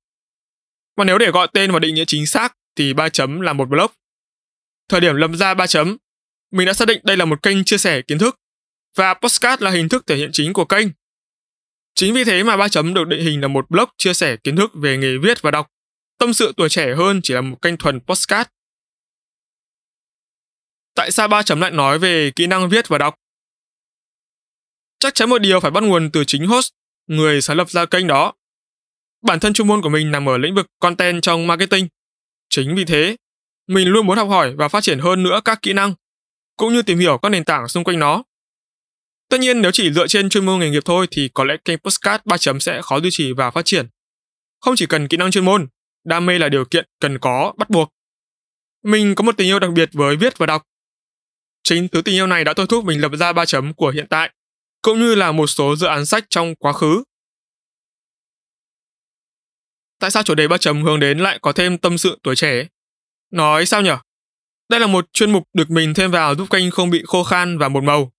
Và 0.97 1.03
nếu 1.03 1.17
để 1.17 1.31
gọi 1.31 1.47
tên 1.53 1.71
và 1.71 1.79
định 1.79 1.95
nghĩa 1.95 2.05
chính 2.07 2.27
xác 2.27 2.57
thì 2.75 2.93
ba 2.93 3.09
chấm 3.09 3.41
là 3.41 3.53
một 3.53 3.69
blog. 3.69 3.91
Thời 4.89 5.01
điểm 5.01 5.15
lâm 5.15 5.35
ra 5.35 5.53
ba 5.53 5.67
chấm, 5.67 5.97
mình 6.51 6.67
đã 6.67 6.73
xác 6.73 6.87
định 6.87 7.01
đây 7.03 7.17
là 7.17 7.25
một 7.25 7.41
kênh 7.41 7.63
chia 7.63 7.77
sẻ 7.77 8.01
kiến 8.01 8.17
thức 8.17 8.39
và 8.95 9.13
postcard 9.13 9.63
là 9.63 9.71
hình 9.71 9.89
thức 9.89 10.07
thể 10.07 10.15
hiện 10.15 10.29
chính 10.33 10.53
của 10.53 10.65
kênh. 10.65 10.87
Chính 11.95 12.13
vì 12.13 12.23
thế 12.23 12.43
mà 12.43 12.57
ba 12.57 12.67
chấm 12.67 12.93
được 12.93 13.07
định 13.07 13.21
hình 13.21 13.41
là 13.41 13.47
một 13.47 13.69
blog 13.69 13.89
chia 13.97 14.13
sẻ 14.13 14.37
kiến 14.43 14.55
thức 14.55 14.71
về 14.73 14.97
nghề 14.97 15.17
viết 15.17 15.41
và 15.41 15.51
đọc, 15.51 15.67
tâm 16.17 16.33
sự 16.33 16.53
tuổi 16.57 16.69
trẻ 16.69 16.95
hơn 16.95 17.19
chỉ 17.23 17.33
là 17.33 17.41
một 17.41 17.61
kênh 17.61 17.77
thuần 17.77 17.99
postcard. 17.99 18.49
Tại 20.95 21.11
sao 21.11 21.27
ba 21.27 21.43
chấm 21.43 21.61
lại 21.61 21.71
nói 21.71 21.99
về 21.99 22.31
kỹ 22.35 22.47
năng 22.47 22.69
viết 22.69 22.87
và 22.87 22.97
đọc? 22.97 23.15
Chắc 24.99 25.15
chắn 25.15 25.29
một 25.29 25.37
điều 25.37 25.59
phải 25.59 25.71
bắt 25.71 25.83
nguồn 25.83 26.11
từ 26.11 26.23
chính 26.23 26.47
host, 26.47 26.69
người 27.07 27.41
sáng 27.41 27.57
lập 27.57 27.69
ra 27.69 27.85
kênh 27.85 28.07
đó. 28.07 28.33
Bản 29.21 29.39
thân 29.39 29.53
chuyên 29.53 29.67
môn 29.67 29.81
của 29.81 29.89
mình 29.89 30.11
nằm 30.11 30.29
ở 30.29 30.37
lĩnh 30.37 30.55
vực 30.55 30.67
content 30.79 31.21
trong 31.21 31.47
marketing. 31.47 31.87
Chính 32.49 32.75
vì 32.75 32.85
thế, 32.85 33.15
mình 33.67 33.87
luôn 33.87 34.07
muốn 34.07 34.17
học 34.17 34.29
hỏi 34.29 34.55
và 34.55 34.67
phát 34.67 34.83
triển 34.83 34.99
hơn 34.99 35.23
nữa 35.23 35.41
các 35.45 35.61
kỹ 35.61 35.73
năng, 35.73 35.93
cũng 36.57 36.73
như 36.73 36.81
tìm 36.81 36.99
hiểu 36.99 37.17
các 37.17 37.29
nền 37.29 37.43
tảng 37.43 37.67
xung 37.67 37.83
quanh 37.83 37.99
nó. 37.99 38.23
Tất 39.29 39.39
nhiên 39.39 39.61
nếu 39.61 39.71
chỉ 39.71 39.93
dựa 39.93 40.07
trên 40.07 40.29
chuyên 40.29 40.45
môn 40.45 40.59
nghề 40.59 40.69
nghiệp 40.69 40.83
thôi 40.85 41.07
thì 41.11 41.29
có 41.33 41.43
lẽ 41.43 41.57
kênh 41.65 41.77
Postcard 41.77 42.23
3 42.25 42.37
chấm 42.37 42.59
sẽ 42.59 42.81
khó 42.81 42.99
duy 42.99 43.09
trì 43.11 43.33
và 43.33 43.51
phát 43.51 43.65
triển. 43.65 43.87
Không 44.59 44.75
chỉ 44.75 44.85
cần 44.85 45.07
kỹ 45.07 45.17
năng 45.17 45.31
chuyên 45.31 45.45
môn, 45.45 45.67
đam 46.03 46.25
mê 46.25 46.39
là 46.39 46.49
điều 46.49 46.65
kiện 46.65 46.85
cần 46.99 47.19
có 47.19 47.53
bắt 47.57 47.69
buộc. 47.69 47.93
Mình 48.83 49.15
có 49.15 49.23
một 49.23 49.37
tình 49.37 49.47
yêu 49.47 49.59
đặc 49.59 49.71
biệt 49.75 49.89
với 49.93 50.15
viết 50.15 50.37
và 50.37 50.45
đọc. 50.45 50.63
Chính 51.63 51.87
thứ 51.87 52.01
tình 52.01 52.15
yêu 52.15 52.27
này 52.27 52.43
đã 52.43 52.53
thôi 52.53 52.65
thúc 52.69 52.85
mình 52.85 53.01
lập 53.01 53.11
ra 53.13 53.33
3 53.33 53.45
chấm 53.45 53.73
của 53.73 53.89
hiện 53.89 54.07
tại, 54.09 54.33
cũng 54.81 54.99
như 54.99 55.15
là 55.15 55.31
một 55.31 55.47
số 55.47 55.75
dự 55.75 55.87
án 55.87 56.05
sách 56.05 56.25
trong 56.29 56.55
quá 56.55 56.73
khứ. 56.73 57.03
Tại 59.99 60.11
sao 60.11 60.23
chủ 60.23 60.35
đề 60.35 60.47
3 60.47 60.57
chấm 60.57 60.83
hướng 60.83 60.99
đến 60.99 61.19
lại 61.19 61.39
có 61.41 61.51
thêm 61.51 61.77
tâm 61.77 61.97
sự 61.97 62.19
tuổi 62.23 62.35
trẻ? 62.35 62.67
Nói 63.31 63.65
sao 63.65 63.81
nhở? 63.81 63.97
Đây 64.69 64.79
là 64.79 64.87
một 64.87 65.13
chuyên 65.13 65.31
mục 65.31 65.43
được 65.53 65.69
mình 65.69 65.93
thêm 65.93 66.11
vào 66.11 66.35
giúp 66.35 66.49
kênh 66.49 66.71
không 66.71 66.89
bị 66.89 67.03
khô 67.05 67.23
khan 67.23 67.57
và 67.57 67.69
một 67.69 67.83
màu. 67.83 68.11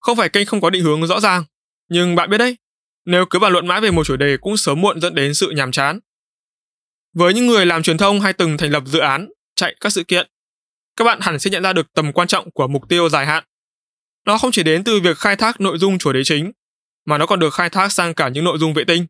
Không 0.00 0.16
phải 0.16 0.28
kênh 0.28 0.46
không 0.46 0.60
có 0.60 0.70
định 0.70 0.82
hướng 0.82 1.06
rõ 1.06 1.20
ràng, 1.20 1.44
nhưng 1.88 2.14
bạn 2.14 2.30
biết 2.30 2.38
đấy, 2.38 2.56
nếu 3.04 3.26
cứ 3.30 3.38
bàn 3.38 3.52
luận 3.52 3.66
mãi 3.66 3.80
về 3.80 3.90
một 3.90 4.06
chủ 4.06 4.16
đề 4.16 4.36
cũng 4.40 4.56
sớm 4.56 4.80
muộn 4.80 5.00
dẫn 5.00 5.14
đến 5.14 5.34
sự 5.34 5.50
nhàm 5.50 5.72
chán. 5.72 6.00
Với 7.14 7.34
những 7.34 7.46
người 7.46 7.66
làm 7.66 7.82
truyền 7.82 7.98
thông 7.98 8.20
hay 8.20 8.32
từng 8.32 8.56
thành 8.56 8.70
lập 8.70 8.82
dự 8.86 8.98
án, 8.98 9.28
chạy 9.56 9.76
các 9.80 9.90
sự 9.90 10.04
kiện, 10.04 10.30
các 10.96 11.04
bạn 11.04 11.20
hẳn 11.20 11.38
sẽ 11.38 11.50
nhận 11.50 11.62
ra 11.62 11.72
được 11.72 11.92
tầm 11.94 12.12
quan 12.12 12.28
trọng 12.28 12.50
của 12.50 12.68
mục 12.68 12.88
tiêu 12.88 13.08
dài 13.08 13.26
hạn. 13.26 13.44
Nó 14.26 14.38
không 14.38 14.50
chỉ 14.52 14.62
đến 14.62 14.84
từ 14.84 15.00
việc 15.00 15.18
khai 15.18 15.36
thác 15.36 15.60
nội 15.60 15.78
dung 15.78 15.98
chủ 15.98 16.12
đề 16.12 16.24
chính, 16.24 16.52
mà 17.06 17.18
nó 17.18 17.26
còn 17.26 17.38
được 17.38 17.54
khai 17.54 17.70
thác 17.70 17.92
sang 17.92 18.14
cả 18.14 18.28
những 18.28 18.44
nội 18.44 18.58
dung 18.58 18.74
vệ 18.74 18.84
tinh. 18.84 19.06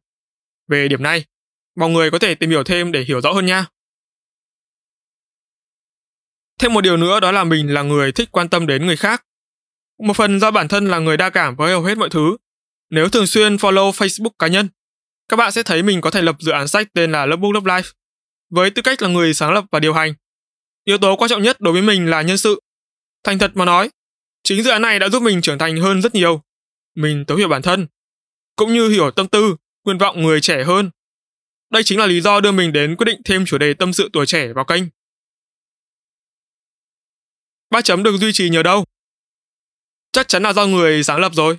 Về 0.69 0.89
điểm 0.89 1.03
này, 1.03 1.25
mọi 1.77 1.91
người 1.91 2.11
có 2.11 2.19
thể 2.19 2.35
tìm 2.35 2.51
hiểu 2.51 2.65
thêm 2.65 2.93
để 2.93 3.03
hiểu 3.03 3.21
rõ 3.21 3.33
hơn 3.33 3.47
nha. 3.47 3.67
Thêm 6.59 6.75
một 6.75 6.81
điều 6.81 6.97
nữa 6.97 7.21
đó 7.21 7.33
là 7.33 7.45
mình 7.45 7.75
là 7.75 7.83
người 7.83 8.13
thích 8.13 8.29
quan 8.33 8.49
tâm 8.49 8.67
đến 8.67 8.87
người 8.87 8.97
khác. 8.97 9.25
Một 10.03 10.17
phần 10.17 10.41
do 10.41 10.51
bản 10.51 10.69
thân 10.69 10.87
là 10.87 10.99
người 10.99 11.17
đa 11.17 11.31
cảm 11.31 11.57
với 11.57 11.73
hầu 11.73 11.83
hết 11.83 11.99
mọi 11.99 12.11
thứ. 12.11 12.37
Nếu 12.91 13.09
thường 13.09 13.27
xuyên 13.27 13.57
follow 13.57 13.91
Facebook 13.91 14.31
cá 14.39 14.47
nhân, 14.47 14.69
các 15.29 15.37
bạn 15.37 15.53
sẽ 15.53 15.63
thấy 15.63 15.83
mình 15.83 16.01
có 16.01 16.11
thể 16.11 16.23
lập 16.23 16.37
dự 16.39 16.53
án 16.53 16.69
sách 16.69 16.89
tên 16.95 17.13
là 17.13 17.27
Love 17.27 17.41
Book 17.41 17.55
Love 17.55 17.73
Life. 17.73 17.93
Với 18.51 18.71
tư 18.71 18.83
cách 18.83 19.03
là 19.03 19.09
người 19.09 19.35
sáng 19.35 19.53
lập 19.53 19.65
và 19.71 19.81
điều 19.81 19.95
hành, 19.95 20.15
yếu 20.85 20.99
tố 20.99 21.17
quan 21.17 21.29
trọng 21.29 21.43
nhất 21.43 21.61
đối 21.61 21.73
với 21.73 21.83
mình 21.83 22.11
là 22.11 22.23
nhân 22.23 22.39
sự. 22.39 22.63
Thành 23.25 23.39
thật 23.39 23.51
mà 23.55 23.65
nói, 23.65 23.91
chính 24.43 24.63
dự 24.63 24.71
án 24.71 24.83
này 24.83 24.99
đã 24.99 25.09
giúp 25.09 25.23
mình 25.23 25.41
trưởng 25.41 25.59
thành 25.59 25.77
hơn 25.77 26.03
rất 26.03 26.15
nhiều. 26.15 26.43
Mình 26.95 27.25
thấu 27.25 27.37
hiểu 27.37 27.49
bản 27.49 27.63
thân, 27.63 27.87
cũng 28.57 28.73
như 28.73 28.89
hiểu 28.89 29.11
tâm 29.11 29.29
tư, 29.29 29.57
nguyện 29.85 29.99
vọng 29.99 30.23
người 30.23 30.41
trẻ 30.41 30.65
hơn. 30.65 30.91
Đây 31.71 31.83
chính 31.83 31.99
là 31.99 32.07
lý 32.07 32.21
do 32.21 32.41
đưa 32.41 32.53
mình 32.53 32.73
đến 32.73 32.97
quyết 32.97 33.05
định 33.05 33.21
thêm 33.25 33.45
chủ 33.45 33.59
đề 33.59 33.75
tâm 33.75 33.93
sự 33.93 34.11
tuổi 34.13 34.27
trẻ 34.27 34.53
vào 34.53 34.65
kênh. 34.65 34.83
Ba 37.71 37.81
chấm 37.83 38.03
được 38.03 38.17
duy 38.17 38.33
trì 38.33 38.49
nhờ 38.49 38.63
đâu? 38.63 38.85
Chắc 40.13 40.29
chắn 40.29 40.43
là 40.43 40.53
do 40.53 40.67
người 40.67 41.05
sáng 41.05 41.21
lập 41.21 41.33
rồi. 41.35 41.59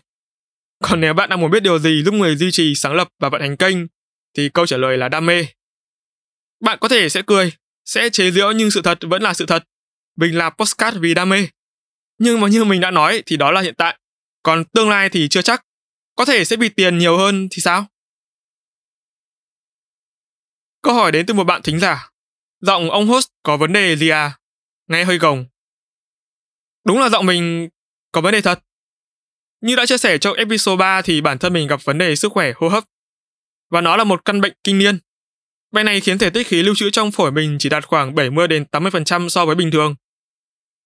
Còn 0.83 1.01
nếu 1.01 1.13
bạn 1.13 1.29
đang 1.29 1.41
muốn 1.41 1.51
biết 1.51 1.63
điều 1.63 1.79
gì 1.79 2.03
giúp 2.05 2.13
người 2.13 2.35
duy 2.35 2.51
trì 2.51 2.75
sáng 2.75 2.93
lập 2.93 3.09
và 3.19 3.29
vận 3.29 3.41
hành 3.41 3.57
kênh, 3.57 3.77
thì 4.33 4.49
câu 4.53 4.65
trả 4.65 4.77
lời 4.77 4.97
là 4.97 5.09
đam 5.09 5.25
mê. 5.25 5.45
Bạn 6.59 6.77
có 6.81 6.87
thể 6.87 7.09
sẽ 7.09 7.21
cười, 7.27 7.53
sẽ 7.85 8.09
chế 8.09 8.31
giễu 8.31 8.51
nhưng 8.51 8.71
sự 8.71 8.81
thật 8.81 8.97
vẫn 9.01 9.21
là 9.21 9.33
sự 9.33 9.45
thật. 9.45 9.63
Mình 10.15 10.37
là 10.37 10.49
postcard 10.49 10.97
vì 10.99 11.13
đam 11.13 11.29
mê. 11.29 11.47
Nhưng 12.17 12.41
mà 12.41 12.47
như 12.47 12.63
mình 12.63 12.81
đã 12.81 12.91
nói 12.91 13.23
thì 13.25 13.37
đó 13.37 13.51
là 13.51 13.61
hiện 13.61 13.75
tại. 13.75 13.99
Còn 14.43 14.65
tương 14.65 14.89
lai 14.89 15.09
thì 15.09 15.27
chưa 15.29 15.41
chắc. 15.41 15.65
Có 16.15 16.25
thể 16.25 16.45
sẽ 16.45 16.55
bị 16.55 16.69
tiền 16.69 16.97
nhiều 16.97 17.17
hơn 17.17 17.47
thì 17.51 17.61
sao? 17.61 17.85
Câu 20.81 20.93
hỏi 20.93 21.11
đến 21.11 21.25
từ 21.25 21.33
một 21.33 21.43
bạn 21.43 21.61
thính 21.61 21.79
giả. 21.79 22.09
Giọng 22.61 22.91
ông 22.91 23.07
host 23.07 23.27
có 23.43 23.57
vấn 23.57 23.73
đề 23.73 23.97
gì 23.97 24.09
à? 24.09 24.39
Nghe 24.87 25.03
hơi 25.03 25.17
gồng. 25.17 25.45
Đúng 26.85 26.99
là 26.99 27.09
giọng 27.09 27.25
mình 27.25 27.69
có 28.11 28.21
vấn 28.21 28.31
đề 28.31 28.41
thật. 28.41 28.59
Như 29.61 29.75
đã 29.75 29.85
chia 29.85 29.97
sẻ 29.97 30.17
trong 30.17 30.37
episode 30.37 30.77
3 30.77 31.01
thì 31.01 31.21
bản 31.21 31.37
thân 31.37 31.53
mình 31.53 31.67
gặp 31.67 31.79
vấn 31.83 31.97
đề 31.97 32.15
sức 32.15 32.31
khỏe 32.31 32.51
hô 32.55 32.69
hấp. 32.69 32.83
và 33.69 33.81
nó 33.81 33.97
là 33.97 34.03
một 34.03 34.25
căn 34.25 34.41
bệnh 34.41 34.53
kinh 34.63 34.77
niên. 34.77 34.99
Bệnh 35.71 35.85
này 35.85 36.01
khiến 36.01 36.17
thể 36.17 36.29
tích 36.29 36.47
khí 36.47 36.63
lưu 36.63 36.75
trữ 36.75 36.89
trong 36.89 37.11
phổi 37.11 37.31
mình 37.31 37.57
chỉ 37.59 37.69
đạt 37.69 37.85
khoảng 37.85 38.15
70 38.15 38.47
đến 38.47 38.65
80% 38.71 39.29
so 39.29 39.45
với 39.45 39.55
bình 39.55 39.71
thường. 39.71 39.95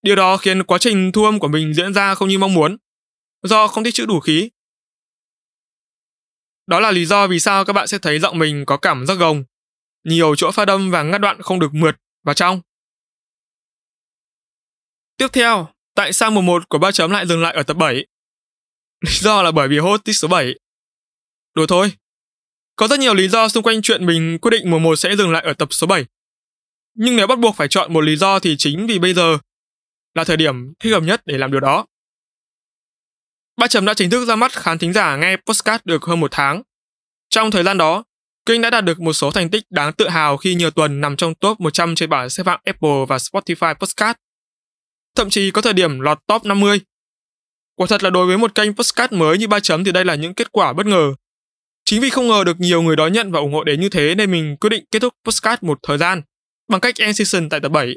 Điều 0.02 0.16
đó 0.16 0.38
khiến 0.38 0.64
quá 0.64 0.78
trình 0.78 1.12
thu 1.12 1.26
âm 1.26 1.40
của 1.40 1.48
mình 1.48 1.74
diễn 1.74 1.94
ra 1.94 2.16
không 2.16 2.30
như 2.30 2.40
mong 2.40 2.54
muốn, 2.54 2.78
do 3.44 3.68
không 3.68 3.84
tích 3.84 3.94
trữ 3.94 4.06
đủ 4.06 4.20
khí. 4.20 4.50
Đó 6.68 6.80
là 6.80 6.92
lý 6.92 7.06
do 7.06 7.28
vì 7.28 7.40
sao 7.40 7.66
các 7.66 7.74
bạn 7.74 7.88
sẽ 7.88 7.98
thấy 7.98 8.20
giọng 8.20 8.40
mình 8.40 8.66
có 8.66 8.78
cảm 8.78 9.06
giác 9.06 9.14
gồng, 9.14 9.44
nhiều 10.04 10.36
chỗ 10.36 10.52
pha 10.52 10.66
đâm 10.66 10.92
và 10.92 11.04
ngắt 11.04 11.22
đoạn 11.22 11.42
không 11.42 11.60
được 11.60 11.74
mượt 11.74 11.96
và 12.24 12.34
trong. 12.34 12.62
Tiếp 15.18 15.28
theo, 15.34 15.73
tại 15.96 16.14
sao 16.14 16.32
mùa 16.32 16.42
1 16.42 16.70
của 16.70 16.78
ba 16.78 16.92
chấm 16.92 17.12
lại 17.12 17.28
dừng 17.28 17.42
lại 17.42 17.54
ở 17.54 17.64
tập 17.64 17.78
7? 17.78 18.06
Lý 19.02 19.14
do 19.14 19.42
là 19.42 19.52
bởi 19.52 19.68
vì 19.68 19.78
hốt 19.78 19.98
tích 20.06 20.14
số 20.14 20.28
7. 20.28 20.54
Đùa 21.56 21.66
thôi. 21.68 21.92
Có 22.76 22.88
rất 22.88 23.00
nhiều 23.00 23.14
lý 23.14 23.28
do 23.28 23.48
xung 23.48 23.64
quanh 23.64 23.82
chuyện 23.82 24.06
mình 24.06 24.38
quyết 24.42 24.52
định 24.52 24.72
mùa 24.72 24.80
1 24.80 24.96
sẽ 24.96 25.16
dừng 25.16 25.32
lại 25.32 25.44
ở 25.44 25.54
tập 25.54 25.74
số 25.74 25.88
7. 25.88 26.06
Nhưng 26.96 27.16
nếu 27.16 27.28
bắt 27.28 27.40
buộc 27.40 27.56
phải 27.56 27.68
chọn 27.68 27.94
một 27.94 28.02
lý 28.02 28.16
do 28.16 28.40
thì 28.40 28.56
chính 28.58 28.88
vì 28.88 29.00
bây 29.00 29.14
giờ 29.14 29.38
là 30.14 30.24
thời 30.24 30.38
điểm 30.38 30.74
thích 30.80 30.92
hợp 30.92 31.04
nhất 31.04 31.22
để 31.26 31.38
làm 31.38 31.52
điều 31.52 31.60
đó. 31.60 31.86
Ba 33.58 33.68
chấm 33.68 33.86
đã 33.86 33.94
chính 33.94 34.10
thức 34.10 34.26
ra 34.26 34.36
mắt 34.36 34.52
khán 34.52 34.78
thính 34.78 34.94
giả 34.94 35.16
nghe 35.16 35.38
postcard 35.46 35.82
được 35.86 36.04
hơn 36.04 36.20
một 36.20 36.32
tháng. 36.32 36.62
Trong 37.30 37.52
thời 37.52 37.64
gian 37.64 37.78
đó, 37.78 38.04
kênh 38.46 38.62
đã 38.62 38.70
đạt 38.70 38.86
được 38.86 39.00
một 39.00 39.14
số 39.14 39.32
thành 39.32 39.50
tích 39.50 39.64
đáng 39.70 39.94
tự 39.94 40.10
hào 40.10 40.38
khi 40.38 40.56
nhiều 40.56 40.72
tuần 40.72 41.02
nằm 41.02 41.16
trong 41.16 41.36
top 41.36 41.60
100 41.60 41.96
trên 41.96 42.10
bảng 42.10 42.30
xếp 42.30 42.48
hạng 42.48 42.60
Apple 42.64 43.06
và 43.08 43.18
Spotify 43.18 43.76
Postcard. 43.76 44.20
Thậm 45.15 45.29
chí 45.29 45.51
có 45.51 45.62
thời 45.62 45.74
điểm 45.74 46.00
lọt 46.00 46.20
top 46.27 46.46
50. 46.46 46.79
Quả 47.75 47.88
thật 47.89 48.03
là 48.03 48.10
đối 48.10 48.27
với 48.27 48.38
một 48.38 48.55
kênh 48.55 48.75
postcard 48.75 49.13
mới 49.13 49.38
như 49.38 49.48
ba 49.48 49.60
chấm 49.60 49.84
thì 49.84 49.91
đây 49.91 50.05
là 50.05 50.15
những 50.15 50.34
kết 50.34 50.51
quả 50.51 50.74
bất 50.74 50.86
ngờ. 50.86 51.13
Chính 51.86 52.01
vì 52.01 52.10
không 52.10 52.27
ngờ 52.27 52.43
được 52.46 52.60
nhiều 52.60 52.82
người 52.82 52.96
đón 52.96 53.13
nhận 53.13 53.32
và 53.32 53.39
ủng 53.39 53.53
hộ 53.53 53.63
đến 53.63 53.82
như 53.82 53.89
thế 53.89 54.15
nên 54.15 54.32
mình 54.32 54.58
quyết 54.58 54.70
định 54.70 54.86
kết 54.91 55.00
thúc 55.00 55.13
postcard 55.25 55.63
một 55.63 55.79
thời 55.84 55.98
gian 55.98 56.22
bằng 56.67 56.82
cách 56.82 56.96
end 56.98 57.17
season 57.17 57.50
tại 57.50 57.60
tập 57.60 57.70
7. 57.70 57.96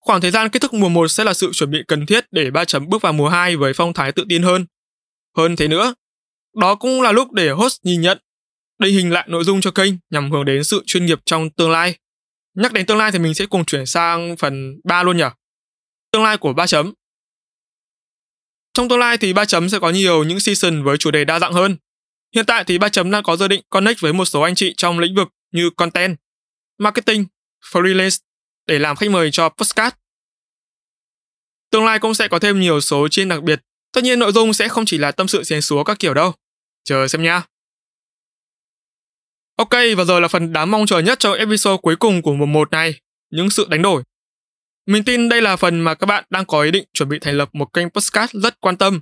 Khoảng 0.00 0.20
thời 0.20 0.30
gian 0.30 0.48
kết 0.48 0.62
thúc 0.62 0.74
mùa 0.74 0.88
1 0.88 1.08
sẽ 1.08 1.24
là 1.24 1.34
sự 1.34 1.50
chuẩn 1.52 1.70
bị 1.70 1.78
cần 1.88 2.06
thiết 2.06 2.24
để 2.30 2.50
ba 2.50 2.64
chấm 2.64 2.88
bước 2.88 3.02
vào 3.02 3.12
mùa 3.12 3.28
2 3.28 3.56
với 3.56 3.72
phong 3.72 3.92
thái 3.92 4.12
tự 4.12 4.24
tin 4.28 4.42
hơn. 4.42 4.66
Hơn 5.36 5.56
thế 5.56 5.68
nữa, 5.68 5.94
đó 6.56 6.74
cũng 6.74 7.02
là 7.02 7.12
lúc 7.12 7.32
để 7.32 7.50
host 7.50 7.80
nhìn 7.82 8.00
nhận, 8.00 8.18
định 8.78 8.94
hình 8.94 9.10
lại 9.10 9.26
nội 9.30 9.44
dung 9.44 9.60
cho 9.60 9.70
kênh 9.70 9.92
nhằm 10.10 10.30
hướng 10.30 10.44
đến 10.44 10.64
sự 10.64 10.82
chuyên 10.86 11.06
nghiệp 11.06 11.18
trong 11.24 11.50
tương 11.50 11.70
lai. 11.70 11.98
Nhắc 12.56 12.72
đến 12.72 12.86
tương 12.86 12.98
lai 12.98 13.12
thì 13.12 13.18
mình 13.18 13.34
sẽ 13.34 13.46
cùng 13.46 13.64
chuyển 13.64 13.86
sang 13.86 14.36
phần 14.36 14.80
3 14.84 15.02
luôn 15.02 15.16
nhỉ? 15.16 15.24
Tương 16.12 16.22
lai 16.22 16.36
của 16.36 16.52
ba 16.52 16.66
chấm. 16.66 16.92
Trong 18.74 18.88
tương 18.88 18.98
lai 18.98 19.18
thì 19.18 19.32
ba 19.32 19.44
chấm 19.44 19.68
sẽ 19.68 19.78
có 19.78 19.90
nhiều 19.90 20.24
những 20.24 20.40
season 20.40 20.84
với 20.84 20.96
chủ 20.96 21.10
đề 21.10 21.24
đa 21.24 21.38
dạng 21.38 21.52
hơn. 21.52 21.76
Hiện 22.34 22.46
tại 22.46 22.64
thì 22.64 22.78
ba 22.78 22.88
chấm 22.88 23.10
đang 23.10 23.22
có 23.22 23.36
dự 23.36 23.48
định 23.48 23.62
connect 23.70 24.00
với 24.00 24.12
một 24.12 24.24
số 24.24 24.40
anh 24.40 24.54
chị 24.54 24.74
trong 24.76 24.98
lĩnh 24.98 25.14
vực 25.14 25.28
như 25.52 25.70
content, 25.76 26.16
marketing, 26.78 27.26
freelance 27.72 28.18
để 28.66 28.78
làm 28.78 28.96
khách 28.96 29.10
mời 29.10 29.30
cho 29.30 29.48
postcard. 29.48 29.96
Tương 31.70 31.84
lai 31.84 31.98
cũng 31.98 32.14
sẽ 32.14 32.28
có 32.28 32.38
thêm 32.38 32.60
nhiều 32.60 32.80
số 32.80 33.08
trên 33.10 33.28
đặc 33.28 33.42
biệt. 33.42 33.60
Tất 33.92 34.04
nhiên 34.04 34.18
nội 34.18 34.32
dung 34.32 34.52
sẽ 34.52 34.68
không 34.68 34.84
chỉ 34.86 34.98
là 34.98 35.12
tâm 35.12 35.28
sự 35.28 35.44
xén 35.44 35.60
xúa 35.60 35.84
các 35.84 35.98
kiểu 35.98 36.14
đâu. 36.14 36.32
Chờ 36.84 37.08
xem 37.08 37.22
nha. 37.22 37.42
Ok, 39.56 39.70
và 39.96 40.04
giờ 40.04 40.20
là 40.20 40.28
phần 40.28 40.52
đáng 40.52 40.70
mong 40.70 40.86
chờ 40.86 40.98
nhất 40.98 41.18
cho 41.18 41.32
episode 41.32 41.76
cuối 41.82 41.96
cùng 41.96 42.22
của 42.22 42.34
mùa 42.34 42.46
1 42.46 42.70
này, 42.70 43.00
những 43.30 43.50
sự 43.50 43.66
đánh 43.68 43.82
đổi. 43.82 44.02
Mình 44.86 45.04
tin 45.04 45.28
đây 45.28 45.42
là 45.42 45.56
phần 45.56 45.80
mà 45.80 45.94
các 45.94 46.06
bạn 46.06 46.24
đang 46.30 46.44
có 46.44 46.62
ý 46.62 46.70
định 46.70 46.84
chuẩn 46.92 47.08
bị 47.08 47.18
thành 47.18 47.34
lập 47.34 47.48
một 47.52 47.72
kênh 47.72 47.90
podcast 47.90 48.32
rất 48.32 48.60
quan 48.60 48.76
tâm, 48.76 49.00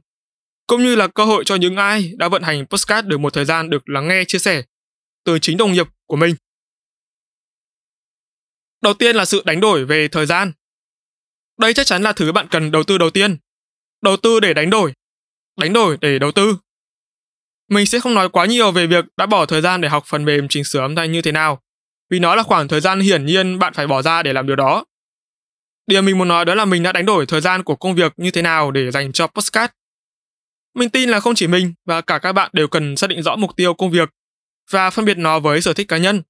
cũng 0.66 0.82
như 0.82 0.96
là 0.96 1.08
cơ 1.08 1.24
hội 1.24 1.44
cho 1.44 1.54
những 1.54 1.76
ai 1.76 2.12
đã 2.16 2.28
vận 2.28 2.42
hành 2.42 2.66
podcast 2.66 3.06
được 3.06 3.18
một 3.18 3.32
thời 3.32 3.44
gian 3.44 3.70
được 3.70 3.88
lắng 3.88 4.08
nghe 4.08 4.24
chia 4.24 4.38
sẻ 4.38 4.62
từ 5.24 5.38
chính 5.38 5.56
đồng 5.56 5.72
nghiệp 5.72 5.86
của 6.06 6.16
mình. 6.16 6.34
Đầu 8.82 8.94
tiên 8.94 9.16
là 9.16 9.24
sự 9.24 9.42
đánh 9.44 9.60
đổi 9.60 9.84
về 9.84 10.08
thời 10.08 10.26
gian. 10.26 10.52
Đây 11.58 11.74
chắc 11.74 11.86
chắn 11.86 12.02
là 12.02 12.12
thứ 12.12 12.32
bạn 12.32 12.48
cần 12.50 12.70
đầu 12.70 12.82
tư 12.84 12.98
đầu 12.98 13.10
tiên. 13.10 13.36
Đầu 14.02 14.16
tư 14.16 14.40
để 14.40 14.54
đánh 14.54 14.70
đổi. 14.70 14.92
Đánh 15.60 15.72
đổi 15.72 15.98
để 16.00 16.18
đầu 16.18 16.32
tư. 16.32 16.56
Mình 17.70 17.86
sẽ 17.86 18.00
không 18.00 18.14
nói 18.14 18.28
quá 18.28 18.46
nhiều 18.46 18.72
về 18.72 18.86
việc 18.86 19.04
đã 19.16 19.26
bỏ 19.26 19.46
thời 19.46 19.60
gian 19.60 19.80
để 19.80 19.88
học 19.88 20.04
phần 20.06 20.24
mềm 20.24 20.48
chỉnh 20.48 20.64
sửa 20.64 20.80
âm 20.80 20.94
thanh 20.94 21.12
như 21.12 21.22
thế 21.22 21.32
nào, 21.32 21.62
vì 22.10 22.18
nó 22.18 22.34
là 22.34 22.42
khoảng 22.42 22.68
thời 22.68 22.80
gian 22.80 23.00
hiển 23.00 23.26
nhiên 23.26 23.58
bạn 23.58 23.72
phải 23.72 23.86
bỏ 23.86 24.02
ra 24.02 24.22
để 24.22 24.32
làm 24.32 24.46
điều 24.46 24.56
đó. 24.56 24.84
Điều 25.86 26.02
mình 26.02 26.18
muốn 26.18 26.28
nói 26.28 26.44
đó 26.44 26.54
là 26.54 26.64
mình 26.64 26.82
đã 26.82 26.92
đánh 26.92 27.06
đổi 27.06 27.26
thời 27.26 27.40
gian 27.40 27.62
của 27.62 27.76
công 27.76 27.94
việc 27.94 28.12
như 28.16 28.30
thế 28.30 28.42
nào 28.42 28.70
để 28.70 28.90
dành 28.90 29.12
cho 29.12 29.26
postcard. 29.26 29.72
Mình 30.74 30.90
tin 30.90 31.08
là 31.08 31.20
không 31.20 31.34
chỉ 31.34 31.46
mình 31.46 31.74
và 31.84 32.00
cả 32.00 32.18
các 32.18 32.32
bạn 32.32 32.50
đều 32.52 32.68
cần 32.68 32.96
xác 32.96 33.06
định 33.06 33.22
rõ 33.22 33.36
mục 33.36 33.56
tiêu 33.56 33.74
công 33.74 33.90
việc 33.90 34.10
và 34.70 34.90
phân 34.90 35.04
biệt 35.04 35.18
nó 35.18 35.40
với 35.40 35.60
sở 35.60 35.72
thích 35.72 35.88
cá 35.88 35.98
nhân. 35.98 36.22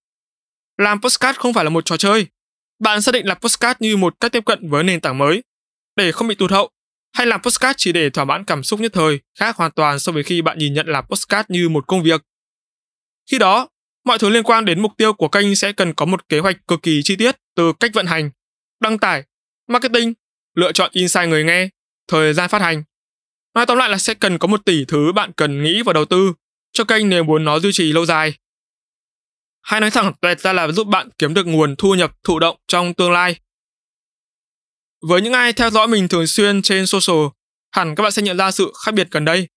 Làm 0.79 1.01
postcard 1.01 1.39
không 1.39 1.55
phải 1.55 1.65
là 1.65 1.71
một 1.71 1.85
trò 1.85 1.97
chơi. 1.97 2.27
Bạn 2.79 3.03
xác 3.03 3.13
định 3.13 3.27
là 3.27 3.35
postcard 3.35 3.77
như 3.81 3.97
một 3.97 4.15
cách 4.21 4.33
tiếp 4.33 4.45
cận 4.47 4.71
với 4.71 4.85
nền 4.85 5.01
tảng 5.01 5.19
mới 5.19 5.43
để 5.97 6.13
không 6.13 6.29
bị 6.29 6.35
tụt 6.35 6.51
hậu 6.51 6.71
hay 7.15 7.27
làm 7.27 7.43
postcard 7.43 7.75
chỉ 7.77 7.93
để 7.93 8.11
thỏa 8.11 8.25
mãn 8.25 8.45
cảm 8.45 8.63
xúc 8.63 8.81
nhất 8.81 8.93
thời, 8.95 9.21
khác 9.39 9.57
hoàn 9.57 9.71
toàn 9.71 9.99
so 9.99 10.13
với 10.13 10.23
khi 10.23 10.43
bạn 10.43 10.59
nhìn 10.59 10.75
nhận 10.75 10.87
làm 10.87 11.05
postcard 11.07 11.51
như 11.51 11.69
một 11.69 11.87
công 11.87 12.03
việc. 12.03 12.23
Khi 13.31 13.39
đó, 13.39 13.69
mọi 14.05 14.19
thứ 14.19 14.29
liên 14.29 14.43
quan 14.43 14.65
đến 14.65 14.83
mục 14.83 14.93
tiêu 14.97 15.13
của 15.13 15.29
kênh 15.29 15.57
sẽ 15.57 15.73
cần 15.73 15.95
có 15.95 16.07
một 16.07 16.29
kế 16.29 16.39
hoạch 16.39 16.67
cực 16.69 16.83
kỳ 16.83 17.03
chi 17.05 17.17
tiết 17.17 17.37
từ 17.57 17.73
cách 17.81 17.91
vận 17.95 18.07
hành, 18.07 18.31
đăng 18.81 18.99
tải, 18.99 19.23
marketing, 19.69 20.15
lựa 20.55 20.73
chọn 20.73 20.91
insight 20.93 21.29
người 21.29 21.45
nghe, 21.45 21.69
thời 22.09 22.35
gian 22.35 22.49
phát 22.49 22.63
hành. 22.63 22.83
Nói 23.55 23.67
tóm 23.67 23.79
lại 23.79 23.89
là 23.89 23.99
sẽ 23.99 24.15
cần 24.15 24.39
có 24.39 24.49
một 24.49 24.65
tỷ 24.65 24.85
thứ 24.85 25.13
bạn 25.13 25.33
cần 25.33 25.63
nghĩ 25.63 25.83
và 25.83 25.93
đầu 25.93 26.05
tư 26.05 26.33
cho 26.73 26.85
kênh 26.85 27.09
nếu 27.09 27.25
muốn 27.25 27.45
nó 27.45 27.59
duy 27.59 27.73
trì 27.73 27.93
lâu 27.93 28.07
dài. 28.07 28.35
Hay 29.63 29.81
nói 29.81 29.91
thẳng 29.91 30.13
tuyệt 30.21 30.41
ra 30.41 30.53
là 30.53 30.69
giúp 30.69 30.87
bạn 30.87 31.09
kiếm 31.19 31.35
được 31.35 31.47
nguồn 31.47 31.77
thu 31.77 31.95
nhập 31.95 32.13
thụ 32.25 32.39
động 32.39 32.57
trong 32.69 32.95
tương 32.95 33.13
lai. 33.13 33.37
Với 35.09 35.23
những 35.23 35.33
ai 35.33 35.53
theo 35.53 35.71
dõi 35.71 35.89
mình 35.89 36.09
thường 36.09 36.27
xuyên 36.27 36.63
trên 36.63 36.87
social, 36.87 37.27
hẳn 37.71 37.95
các 37.95 38.03
bạn 38.03 38.13
sẽ 38.13 38.23
nhận 38.23 38.37
ra 38.37 38.51
sự 38.51 38.73
khác 38.85 38.95
biệt 38.95 39.09
gần 39.11 39.25
đây. 39.25 39.49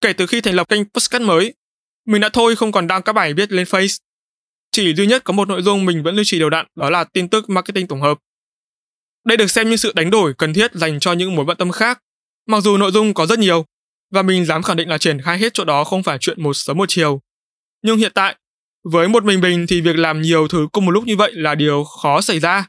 Kể 0.00 0.12
từ 0.12 0.26
khi 0.26 0.40
thành 0.40 0.54
lập 0.54 0.68
kênh 0.68 0.84
podcast 0.84 1.22
mới, 1.22 1.54
mình 2.06 2.20
đã 2.20 2.28
thôi 2.28 2.56
không 2.56 2.72
còn 2.72 2.86
đăng 2.86 3.02
các 3.02 3.12
bài 3.12 3.34
viết 3.34 3.52
lên 3.52 3.66
Face. 3.66 3.98
Chỉ 4.72 4.94
duy 4.94 5.06
nhất 5.06 5.24
có 5.24 5.32
một 5.32 5.48
nội 5.48 5.62
dung 5.62 5.84
mình 5.84 6.02
vẫn 6.02 6.16
duy 6.16 6.22
trì 6.26 6.38
đều 6.38 6.50
đặn, 6.50 6.66
đó 6.74 6.90
là 6.90 7.04
tin 7.04 7.28
tức 7.28 7.50
marketing 7.50 7.86
tổng 7.86 8.00
hợp. 8.00 8.18
Đây 9.24 9.36
được 9.36 9.50
xem 9.50 9.70
như 9.70 9.76
sự 9.76 9.92
đánh 9.94 10.10
đổi 10.10 10.34
cần 10.34 10.54
thiết 10.54 10.74
dành 10.74 11.00
cho 11.00 11.12
những 11.12 11.34
mối 11.34 11.44
bận 11.44 11.56
tâm 11.56 11.70
khác, 11.70 12.00
mặc 12.46 12.60
dù 12.60 12.76
nội 12.76 12.90
dung 12.90 13.14
có 13.14 13.26
rất 13.26 13.38
nhiều, 13.38 13.64
và 14.10 14.22
mình 14.22 14.44
dám 14.44 14.62
khẳng 14.62 14.76
định 14.76 14.88
là 14.88 14.98
triển 14.98 15.20
khai 15.20 15.38
hết 15.38 15.54
chỗ 15.54 15.64
đó 15.64 15.84
không 15.84 16.02
phải 16.02 16.18
chuyện 16.20 16.42
một 16.42 16.54
sớm 16.54 16.76
một 16.78 16.88
chiều. 16.88 17.20
Nhưng 17.82 17.98
hiện 17.98 18.12
tại, 18.14 18.36
với 18.84 19.08
một 19.08 19.24
mình 19.24 19.40
mình 19.40 19.66
thì 19.68 19.80
việc 19.80 19.96
làm 19.96 20.22
nhiều 20.22 20.48
thứ 20.48 20.68
cùng 20.72 20.84
một 20.84 20.90
lúc 20.90 21.04
như 21.04 21.16
vậy 21.16 21.32
là 21.34 21.54
điều 21.54 21.84
khó 21.84 22.20
xảy 22.20 22.40
ra. 22.40 22.66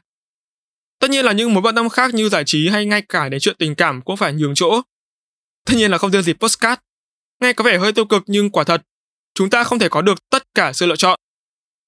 Tất 1.06 1.10
nhiên 1.10 1.24
là 1.24 1.32
những 1.32 1.54
mối 1.54 1.62
bận 1.62 1.74
tâm 1.74 1.88
khác 1.88 2.14
như 2.14 2.28
giải 2.28 2.42
trí 2.46 2.68
hay 2.68 2.86
ngay 2.86 3.02
cả 3.02 3.28
đến 3.28 3.40
chuyện 3.40 3.56
tình 3.58 3.74
cảm 3.74 4.02
cũng 4.02 4.16
phải 4.16 4.32
nhường 4.32 4.54
chỗ. 4.54 4.82
Tất 5.64 5.74
nhiên 5.76 5.90
là 5.90 5.98
không 5.98 6.10
riêng 6.10 6.22
gì 6.22 6.32
postcard. 6.32 6.80
Nghe 7.40 7.52
có 7.52 7.64
vẻ 7.64 7.78
hơi 7.78 7.92
tiêu 7.92 8.04
cực 8.04 8.22
nhưng 8.26 8.50
quả 8.50 8.64
thật, 8.64 8.82
chúng 9.34 9.50
ta 9.50 9.64
không 9.64 9.78
thể 9.78 9.88
có 9.88 10.02
được 10.02 10.28
tất 10.30 10.54
cả 10.54 10.72
sự 10.72 10.86
lựa 10.86 10.96
chọn. 10.96 11.20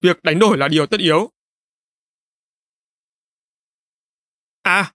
Việc 0.03 0.23
đánh 0.23 0.39
đổi 0.39 0.59
là 0.59 0.69
điều 0.69 0.87
tất 0.87 1.01
yếu. 1.01 1.31
À, 4.63 4.93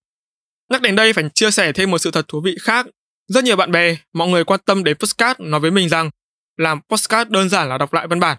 nhắc 0.70 0.82
đến 0.82 0.96
đây 0.96 1.14
phải 1.14 1.24
chia 1.34 1.52
sẻ 1.52 1.72
thêm 1.72 1.92
một 1.92 1.98
sự 1.98 2.12
thật 2.12 2.28
thú 2.28 2.42
vị 2.42 2.58
khác. 2.62 2.86
Rất 3.28 3.44
nhiều 3.44 3.56
bạn 3.56 3.72
bè, 3.72 3.98
mọi 4.14 4.28
người 4.28 4.44
quan 4.44 4.60
tâm 4.66 4.84
đến 4.84 4.98
postcard 4.98 5.40
nói 5.40 5.60
với 5.60 5.72
mình 5.72 5.90
rằng 5.90 6.10
làm 6.58 6.82
postcard 6.90 7.32
đơn 7.32 7.50
giản 7.50 7.70
là 7.70 7.78
đọc 7.78 7.94
lại 7.94 8.08
văn 8.08 8.20
bản. 8.20 8.38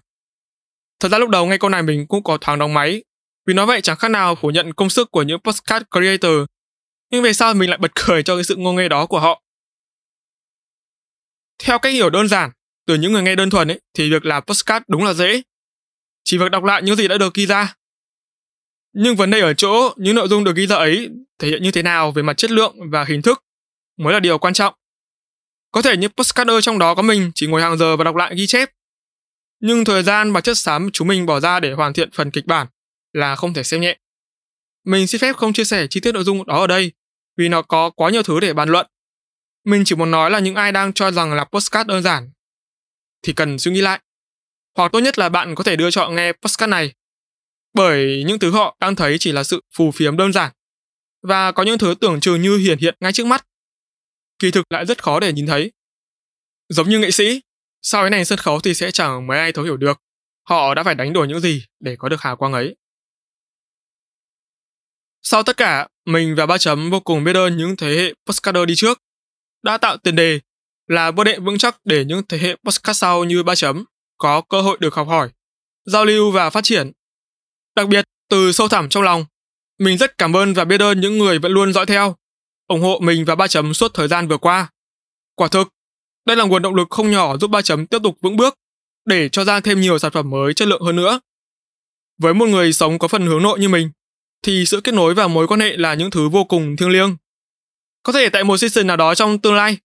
Thật 1.00 1.08
ra 1.08 1.18
lúc 1.18 1.30
đầu 1.30 1.46
ngay 1.46 1.58
câu 1.58 1.70
này 1.70 1.82
mình 1.82 2.06
cũng 2.06 2.22
có 2.22 2.38
thoáng 2.40 2.58
đóng 2.58 2.74
máy 2.74 3.02
vì 3.46 3.54
nói 3.54 3.66
vậy 3.66 3.80
chẳng 3.80 3.96
khác 3.96 4.08
nào 4.08 4.34
phủ 4.34 4.50
nhận 4.50 4.72
công 4.72 4.90
sức 4.90 5.10
của 5.10 5.22
những 5.22 5.40
postcard 5.40 5.84
creator. 5.90 6.32
Nhưng 7.10 7.22
về 7.22 7.32
sau 7.32 7.54
mình 7.54 7.70
lại 7.70 7.78
bật 7.78 7.92
cười 7.94 8.22
cho 8.22 8.36
cái 8.36 8.44
sự 8.44 8.56
ngô 8.56 8.72
nghê 8.72 8.88
đó 8.88 9.06
của 9.06 9.20
họ. 9.20 9.42
Theo 11.58 11.78
cách 11.78 11.92
hiểu 11.92 12.10
đơn 12.10 12.28
giản, 12.28 12.50
từ 12.86 12.94
những 12.94 13.12
người 13.12 13.22
nghe 13.22 13.34
đơn 13.34 13.50
thuần 13.50 13.70
ấy, 13.70 13.80
thì 13.94 14.10
việc 14.10 14.24
làm 14.24 14.42
postcard 14.46 14.84
đúng 14.88 15.04
là 15.04 15.14
dễ. 15.14 15.42
Chỉ 16.24 16.38
việc 16.38 16.50
đọc 16.50 16.64
lại 16.64 16.82
những 16.82 16.96
gì 16.96 17.08
đã 17.08 17.18
được 17.18 17.34
ghi 17.34 17.46
ra. 17.46 17.74
Nhưng 18.92 19.16
vấn 19.16 19.30
đề 19.30 19.40
ở 19.40 19.54
chỗ 19.54 19.94
những 19.96 20.14
nội 20.14 20.28
dung 20.28 20.44
được 20.44 20.56
ghi 20.56 20.66
ra 20.66 20.76
ấy 20.76 21.10
thể 21.38 21.48
hiện 21.48 21.62
như 21.62 21.70
thế 21.70 21.82
nào 21.82 22.12
về 22.12 22.22
mặt 22.22 22.36
chất 22.36 22.50
lượng 22.50 22.76
và 22.90 23.04
hình 23.04 23.22
thức 23.22 23.44
mới 23.96 24.12
là 24.12 24.20
điều 24.20 24.38
quan 24.38 24.54
trọng. 24.54 24.74
Có 25.70 25.82
thể 25.82 25.96
những 25.96 26.12
postcarder 26.12 26.64
trong 26.64 26.78
đó 26.78 26.94
có 26.94 27.02
mình 27.02 27.30
chỉ 27.34 27.46
ngồi 27.46 27.62
hàng 27.62 27.78
giờ 27.78 27.96
và 27.96 28.04
đọc 28.04 28.16
lại 28.16 28.34
ghi 28.36 28.46
chép. 28.46 28.70
Nhưng 29.60 29.84
thời 29.84 30.02
gian 30.02 30.32
và 30.32 30.40
chất 30.40 30.58
xám 30.58 30.90
chúng 30.92 31.08
mình 31.08 31.26
bỏ 31.26 31.40
ra 31.40 31.60
để 31.60 31.72
hoàn 31.72 31.92
thiện 31.92 32.10
phần 32.10 32.30
kịch 32.30 32.46
bản 32.46 32.66
là 33.14 33.36
không 33.36 33.54
thể 33.54 33.62
xem 33.62 33.80
nhẹ. 33.80 33.98
Mình 34.84 35.06
xin 35.06 35.20
phép 35.20 35.36
không 35.36 35.52
chia 35.52 35.64
sẻ 35.64 35.86
chi 35.90 36.00
tiết 36.00 36.12
nội 36.12 36.24
dung 36.24 36.46
đó 36.46 36.60
ở 36.60 36.66
đây, 36.66 36.92
vì 37.36 37.48
nó 37.48 37.62
có 37.62 37.90
quá 37.90 38.10
nhiều 38.10 38.22
thứ 38.22 38.40
để 38.40 38.52
bàn 38.52 38.68
luận. 38.68 38.86
Mình 39.64 39.82
chỉ 39.84 39.96
muốn 39.96 40.10
nói 40.10 40.30
là 40.30 40.38
những 40.38 40.54
ai 40.54 40.72
đang 40.72 40.92
cho 40.92 41.10
rằng 41.10 41.32
là 41.32 41.44
postcard 41.44 41.88
đơn 41.88 42.02
giản 42.02 42.30
thì 43.22 43.32
cần 43.32 43.58
suy 43.58 43.72
nghĩ 43.72 43.80
lại. 43.80 44.00
Hoặc 44.76 44.92
tốt 44.92 45.00
nhất 45.00 45.18
là 45.18 45.28
bạn 45.28 45.54
có 45.54 45.64
thể 45.64 45.76
đưa 45.76 45.90
cho 45.90 46.00
họ 46.00 46.10
nghe 46.10 46.32
postcard 46.32 46.70
này, 46.70 46.94
bởi 47.74 48.24
những 48.26 48.38
thứ 48.38 48.50
họ 48.50 48.76
đang 48.80 48.96
thấy 48.96 49.16
chỉ 49.20 49.32
là 49.32 49.44
sự 49.44 49.60
phù 49.76 49.90
phiếm 49.90 50.16
đơn 50.16 50.32
giản 50.32 50.52
và 51.22 51.52
có 51.52 51.62
những 51.62 51.78
thứ 51.78 51.94
tưởng 52.00 52.20
chừng 52.20 52.42
như 52.42 52.56
hiển 52.56 52.78
hiện 52.78 52.94
ngay 53.00 53.12
trước 53.12 53.26
mắt 53.26 53.46
kỳ 54.38 54.50
thực 54.50 54.72
lại 54.72 54.86
rất 54.86 55.02
khó 55.02 55.20
để 55.20 55.32
nhìn 55.32 55.46
thấy 55.46 55.72
giống 56.68 56.88
như 56.88 56.98
nghệ 56.98 57.10
sĩ, 57.10 57.40
Sau 57.82 58.02
cái 58.02 58.10
này 58.10 58.24
sân 58.24 58.38
khấu 58.38 58.60
thì 58.60 58.74
sẽ 58.74 58.90
chẳng 58.90 59.26
mấy 59.26 59.38
ai 59.38 59.52
thấu 59.52 59.64
hiểu 59.64 59.76
được 59.76 60.00
họ 60.48 60.74
đã 60.74 60.82
phải 60.82 60.94
đánh 60.94 61.12
đổi 61.12 61.28
những 61.28 61.40
gì 61.40 61.64
để 61.80 61.96
có 61.96 62.08
được 62.08 62.20
hào 62.20 62.36
quang 62.36 62.52
ấy. 62.52 62.76
Sau 65.24 65.42
tất 65.42 65.56
cả, 65.56 65.88
mình 66.06 66.34
và 66.34 66.46
ba 66.46 66.58
chấm 66.58 66.90
vô 66.90 67.00
cùng 67.00 67.24
biết 67.24 67.36
ơn 67.36 67.56
những 67.56 67.76
thế 67.76 67.96
hệ 67.96 68.14
postcarder 68.26 68.68
đi 68.68 68.74
trước 68.76 69.02
đã 69.62 69.78
tạo 69.78 69.96
tiền 69.96 70.16
đề 70.16 70.40
là 70.86 71.10
bước 71.10 71.24
đệm 71.24 71.44
vững 71.44 71.58
chắc 71.58 71.76
để 71.84 72.04
những 72.04 72.22
thế 72.28 72.38
hệ 72.38 72.56
postcard 72.64 72.98
sau 72.98 73.24
như 73.24 73.42
ba 73.42 73.54
chấm 73.54 73.84
có 74.18 74.40
cơ 74.40 74.60
hội 74.60 74.78
được 74.80 74.94
học 74.94 75.08
hỏi, 75.08 75.30
giao 75.84 76.04
lưu 76.04 76.30
và 76.30 76.50
phát 76.50 76.64
triển. 76.64 76.92
Đặc 77.76 77.88
biệt, 77.88 78.04
từ 78.30 78.52
sâu 78.52 78.68
thẳm 78.68 78.88
trong 78.88 79.02
lòng, 79.02 79.24
mình 79.78 79.98
rất 79.98 80.18
cảm 80.18 80.36
ơn 80.36 80.54
và 80.54 80.64
biết 80.64 80.80
ơn 80.80 81.00
những 81.00 81.18
người 81.18 81.38
vẫn 81.38 81.52
luôn 81.52 81.72
dõi 81.72 81.86
theo, 81.86 82.16
ủng 82.68 82.80
hộ 82.80 82.98
mình 83.02 83.24
và 83.24 83.34
ba 83.34 83.46
chấm 83.46 83.74
suốt 83.74 83.94
thời 83.94 84.08
gian 84.08 84.28
vừa 84.28 84.38
qua. 84.38 84.70
Quả 85.34 85.48
thực, 85.48 85.68
đây 86.26 86.36
là 86.36 86.44
nguồn 86.44 86.62
động 86.62 86.74
lực 86.74 86.88
không 86.90 87.10
nhỏ 87.10 87.36
giúp 87.36 87.48
ba 87.48 87.62
chấm 87.62 87.86
tiếp 87.86 87.98
tục 88.02 88.16
vững 88.20 88.36
bước 88.36 88.54
để 89.04 89.28
cho 89.28 89.44
ra 89.44 89.60
thêm 89.60 89.80
nhiều 89.80 89.98
sản 89.98 90.12
phẩm 90.12 90.30
mới 90.30 90.54
chất 90.54 90.68
lượng 90.68 90.82
hơn 90.82 90.96
nữa. 90.96 91.20
Với 92.18 92.34
một 92.34 92.46
người 92.46 92.72
sống 92.72 92.98
có 92.98 93.08
phần 93.08 93.26
hướng 93.26 93.42
nội 93.42 93.58
như 93.58 93.68
mình, 93.68 93.90
thì 94.44 94.66
sự 94.66 94.80
kết 94.80 94.94
nối 94.94 95.14
và 95.14 95.28
mối 95.28 95.46
quan 95.46 95.60
hệ 95.60 95.76
là 95.76 95.94
những 95.94 96.10
thứ 96.10 96.28
vô 96.28 96.44
cùng 96.44 96.76
thiêng 96.76 96.90
liêng. 96.90 97.16
Có 98.02 98.12
thể 98.12 98.28
tại 98.28 98.44
một 98.44 98.56
season 98.56 98.86
nào 98.86 98.96
đó 98.96 99.14
trong 99.14 99.38
tương 99.38 99.54
lai, 99.54 99.78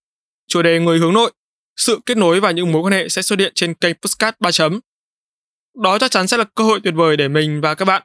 chủ 0.48 0.62
đề 0.62 0.80
người 0.80 0.98
hướng 0.98 1.12
nội, 1.12 1.32
sự 1.76 2.00
kết 2.06 2.16
nối 2.16 2.40
và 2.40 2.50
những 2.50 2.72
mối 2.72 2.82
quan 2.82 2.92
hệ 2.92 3.08
sẽ 3.08 3.22
xuất 3.22 3.38
hiện 3.38 3.52
trên 3.54 3.74
kênh 3.74 3.94
Postcard 4.02 4.36
3 4.40 4.50
chấm. 4.50 4.80
Đó 5.82 5.98
chắc 5.98 6.10
chắn 6.10 6.28
sẽ 6.28 6.36
là 6.36 6.44
cơ 6.54 6.64
hội 6.64 6.80
tuyệt 6.84 6.94
vời 6.94 7.16
để 7.16 7.28
mình 7.28 7.60
và 7.60 7.74
các 7.74 7.84
bạn 7.84 8.02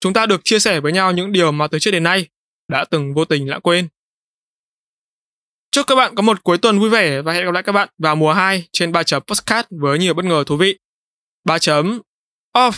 chúng 0.00 0.12
ta 0.12 0.26
được 0.26 0.40
chia 0.44 0.58
sẻ 0.58 0.80
với 0.80 0.92
nhau 0.92 1.12
những 1.12 1.32
điều 1.32 1.52
mà 1.52 1.66
từ 1.66 1.78
trước 1.78 1.90
đến 1.90 2.02
nay 2.02 2.28
đã 2.68 2.84
từng 2.84 3.14
vô 3.14 3.24
tình 3.24 3.48
lãng 3.48 3.60
quên. 3.60 3.88
Chúc 5.70 5.86
các 5.86 5.94
bạn 5.94 6.14
có 6.14 6.22
một 6.22 6.44
cuối 6.44 6.58
tuần 6.58 6.80
vui 6.80 6.90
vẻ 6.90 7.22
và 7.22 7.32
hẹn 7.32 7.44
gặp 7.44 7.50
lại 7.50 7.62
các 7.62 7.72
bạn 7.72 7.88
vào 7.98 8.16
mùa 8.16 8.32
2 8.32 8.68
trên 8.72 8.92
3 8.92 9.02
chấm 9.02 9.22
Postcard 9.22 9.68
với 9.70 9.98
nhiều 9.98 10.14
bất 10.14 10.24
ngờ 10.24 10.44
thú 10.46 10.56
vị. 10.56 10.78
3 11.44 11.58
chấm 11.58 12.00
off 12.56 12.72